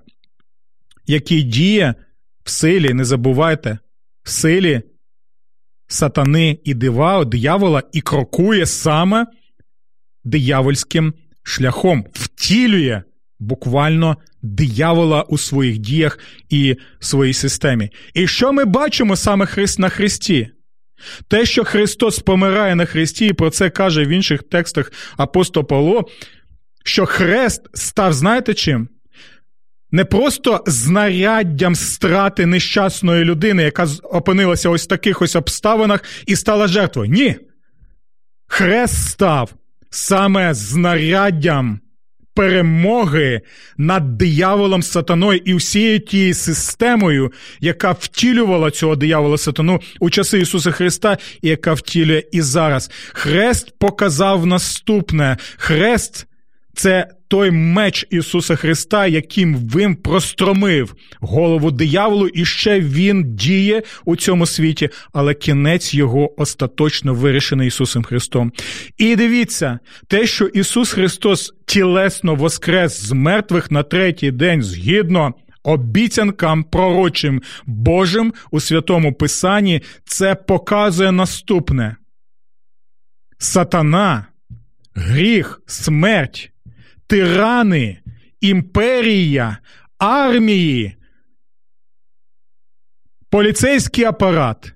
який 1.06 1.42
діє 1.42 1.94
в 2.44 2.50
силі, 2.50 2.94
не 2.94 3.04
забувайте, 3.04 3.78
в 4.22 4.30
силі 4.30 4.82
сатани 5.86 6.58
і 6.64 6.74
дива, 6.74 7.24
диявола 7.24 7.82
і 7.92 8.00
крокує 8.00 8.66
саме 8.66 9.26
диявольським 10.24 11.14
шляхом, 11.42 12.06
втілює 12.12 13.02
буквально 13.38 14.16
диявола 14.42 15.22
у 15.22 15.38
своїх 15.38 15.78
діях 15.78 16.18
і 16.48 16.76
своїй 17.00 17.34
системі. 17.34 17.90
І 18.14 18.26
що 18.26 18.52
ми 18.52 18.64
бачимо 18.64 19.16
саме 19.16 19.46
на 19.78 19.88
Христі? 19.88 20.50
Те, 21.28 21.46
що 21.46 21.64
Христос 21.64 22.18
помирає 22.18 22.74
на 22.74 22.86
Христі, 22.86 23.26
і 23.26 23.32
про 23.32 23.50
це 23.50 23.70
каже 23.70 24.04
в 24.04 24.08
інших 24.08 24.42
текстах 24.42 24.92
апостол 25.16 25.66
Павло, 25.66 26.04
що 26.84 27.06
Хрест 27.06 27.62
став, 27.74 28.12
знаєте 28.12 28.54
чим? 28.54 28.88
Не 29.90 30.04
просто 30.04 30.64
знаряддям 30.66 31.74
страти 31.74 32.46
нещасної 32.46 33.24
людини, 33.24 33.62
яка 33.62 33.86
опинилася 34.02 34.70
ось 34.70 34.84
в 34.84 34.88
таких 34.88 35.22
ось 35.22 35.36
обставинах 35.36 36.04
і 36.26 36.36
стала 36.36 36.66
жертвою. 36.68 37.10
Ні. 37.10 37.36
Хрест 38.46 39.08
став 39.08 39.54
саме 39.90 40.54
знаряддям 40.54 41.80
перемоги 42.38 43.40
над 43.78 44.18
дияволом 44.18 44.82
сатаною 44.82 45.40
і 45.44 45.54
всією 45.54 46.00
тією 46.00 46.34
системою, 46.34 47.32
яка 47.60 47.92
втілювала 47.92 48.70
цього 48.70 48.96
диявола 48.96 49.38
сатану 49.38 49.80
у 50.00 50.10
часи 50.10 50.38
Ісуса 50.38 50.70
Христа, 50.70 51.18
і 51.42 51.48
яка 51.48 51.72
втілює 51.72 52.22
і 52.32 52.42
зараз. 52.42 52.90
Хрест 53.12 53.78
показав 53.78 54.46
наступне: 54.46 55.36
Хрест 55.56 56.26
це 56.74 57.06
той 57.28 57.50
меч 57.50 58.06
Ісуса 58.10 58.56
Христа, 58.56 59.06
яким 59.06 59.56
він 59.56 59.96
простромив 59.96 60.94
голову 61.20 61.70
дияволу, 61.70 62.28
і 62.28 62.44
ще 62.44 62.80
він 62.80 63.34
діє 63.34 63.82
у 64.04 64.16
цьому 64.16 64.46
світі, 64.46 64.88
але 65.12 65.34
кінець 65.34 65.94
його 65.94 66.40
остаточно 66.40 67.14
вирішений 67.14 67.68
Ісусом 67.68 68.02
Христом. 68.02 68.52
І 68.98 69.16
дивіться, 69.16 69.78
те, 70.08 70.26
що 70.26 70.46
Ісус 70.46 70.92
Христос 70.92 71.52
тілесно 71.66 72.34
воскрес 72.34 73.02
з 73.02 73.12
мертвих 73.12 73.70
на 73.70 73.82
третій 73.82 74.30
день 74.30 74.62
згідно. 74.62 75.34
Обіцянкам 75.62 76.64
пророчим 76.64 77.42
Божим 77.66 78.34
у 78.50 78.60
святому 78.60 79.12
Писанні 79.12 79.82
це 80.04 80.34
показує 80.34 81.12
наступне: 81.12 81.96
Сатана, 83.38 84.26
гріх, 84.94 85.60
смерть, 85.66 86.52
тирани, 87.08 87.98
імперія, 88.40 89.58
армії, 89.98 90.96
поліцейський 93.30 94.04
апарат, 94.04 94.72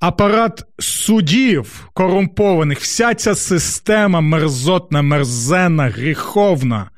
апарат 0.00 0.64
судів 0.78 1.88
корумпованих, 1.94 2.80
вся 2.80 3.14
ця 3.14 3.34
система 3.34 4.20
мерзотна, 4.20 5.02
мерзенна, 5.02 5.88
гріховна, 5.88 6.90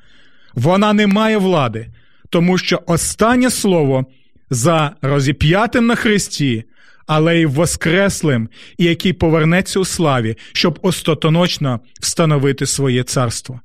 вона 0.53 0.93
не 0.93 1.07
має 1.07 1.37
влади, 1.37 1.87
тому 2.29 2.57
що 2.57 2.81
останнє 2.85 3.49
слово 3.49 4.05
за 4.49 4.95
розіп'ятим 5.01 5.85
на 5.85 5.95
хресті. 5.95 6.63
Але 7.11 7.39
й 7.39 7.45
воскреслим, 7.45 8.49
і 8.77 8.83
який 8.85 9.13
повернеться 9.13 9.79
у 9.79 9.85
славі, 9.85 10.35
щоб 10.53 10.79
остатоночно 10.81 11.79
встановити 12.01 12.65
своє 12.65 13.03
царство 13.03 13.59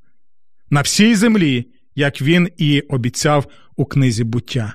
на 0.75 0.81
всій 0.81 1.15
землі, 1.15 1.67
як 1.95 2.23
він 2.23 2.49
і 2.59 2.81
обіцяв 2.81 3.47
у 3.77 3.85
книзі 3.85 4.25
буття. 4.25 4.75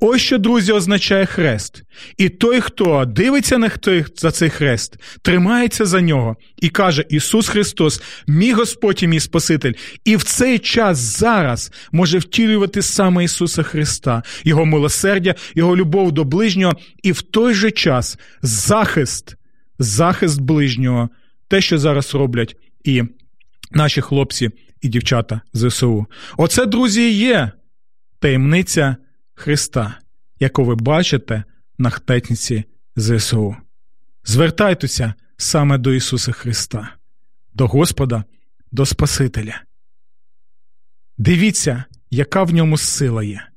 Ось 0.00 0.22
що, 0.22 0.38
друзі, 0.38 0.72
означає 0.72 1.26
хрест. 1.26 1.82
І 2.16 2.28
той, 2.28 2.60
хто 2.60 3.04
дивиться 3.04 3.58
на 3.58 3.68
той, 3.68 4.04
за 4.16 4.30
цей 4.30 4.50
хрест, 4.50 4.96
тримається 5.22 5.84
за 5.84 6.00
нього 6.00 6.36
і 6.58 6.68
каже: 6.68 7.04
Ісус 7.08 7.48
Христос, 7.48 8.02
мій 8.26 8.52
Господь 8.52 9.02
і 9.02 9.06
мій 9.06 9.20
Спаситель, 9.20 9.72
і 10.04 10.16
в 10.16 10.22
цей 10.22 10.58
час 10.58 10.98
зараз 10.98 11.72
може 11.92 12.18
втілювати 12.18 12.82
саме 12.82 13.24
Ісуса 13.24 13.62
Христа, 13.62 14.22
Його 14.44 14.64
милосердя, 14.66 15.34
Його 15.54 15.76
любов 15.76 16.12
до 16.12 16.24
ближнього, 16.24 16.72
і 17.02 17.12
в 17.12 17.22
той 17.22 17.54
же 17.54 17.70
час 17.70 18.18
захист, 18.42 19.36
захист 19.78 20.40
ближнього, 20.40 21.08
те, 21.48 21.60
що 21.60 21.78
зараз 21.78 22.14
роблять 22.14 22.56
і 22.84 23.02
наші 23.72 24.00
хлопці 24.00 24.50
і 24.80 24.88
дівчата 24.88 25.40
ЗСУ. 25.52 26.06
Оце, 26.36 26.66
друзі, 26.66 27.12
є 27.12 27.52
таємниця 28.18 28.96
Христа, 29.34 29.98
яку 30.40 30.64
ви 30.64 30.74
бачите 30.74 31.44
на 31.78 31.90
хтетниці 31.90 32.64
ЗСУ. 32.96 33.56
Звертайтеся 34.24 35.14
саме 35.36 35.78
до 35.78 35.92
Ісуса 35.92 36.32
Христа, 36.32 36.96
до 37.54 37.66
Господа, 37.66 38.24
до 38.72 38.86
Спасителя. 38.86 39.62
Дивіться, 41.18 41.84
яка 42.10 42.42
в 42.42 42.54
ньому 42.54 42.78
сила 42.78 43.24
є. 43.24 43.48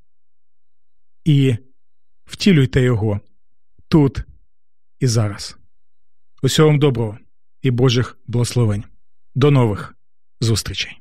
І 1.26 1.56
втілюйте 2.26 2.82
Його 2.82 3.20
тут 3.88 4.24
і 5.00 5.08
зараз. 5.08 5.58
Усього 6.44 6.70
вам 6.70 6.80
доброго 6.80 7.18
і 7.62 7.72
Божих 7.72 8.20
благословень. 8.28 8.84
До 9.36 9.52
нових 9.52 9.96
зустрічей. 10.42 11.01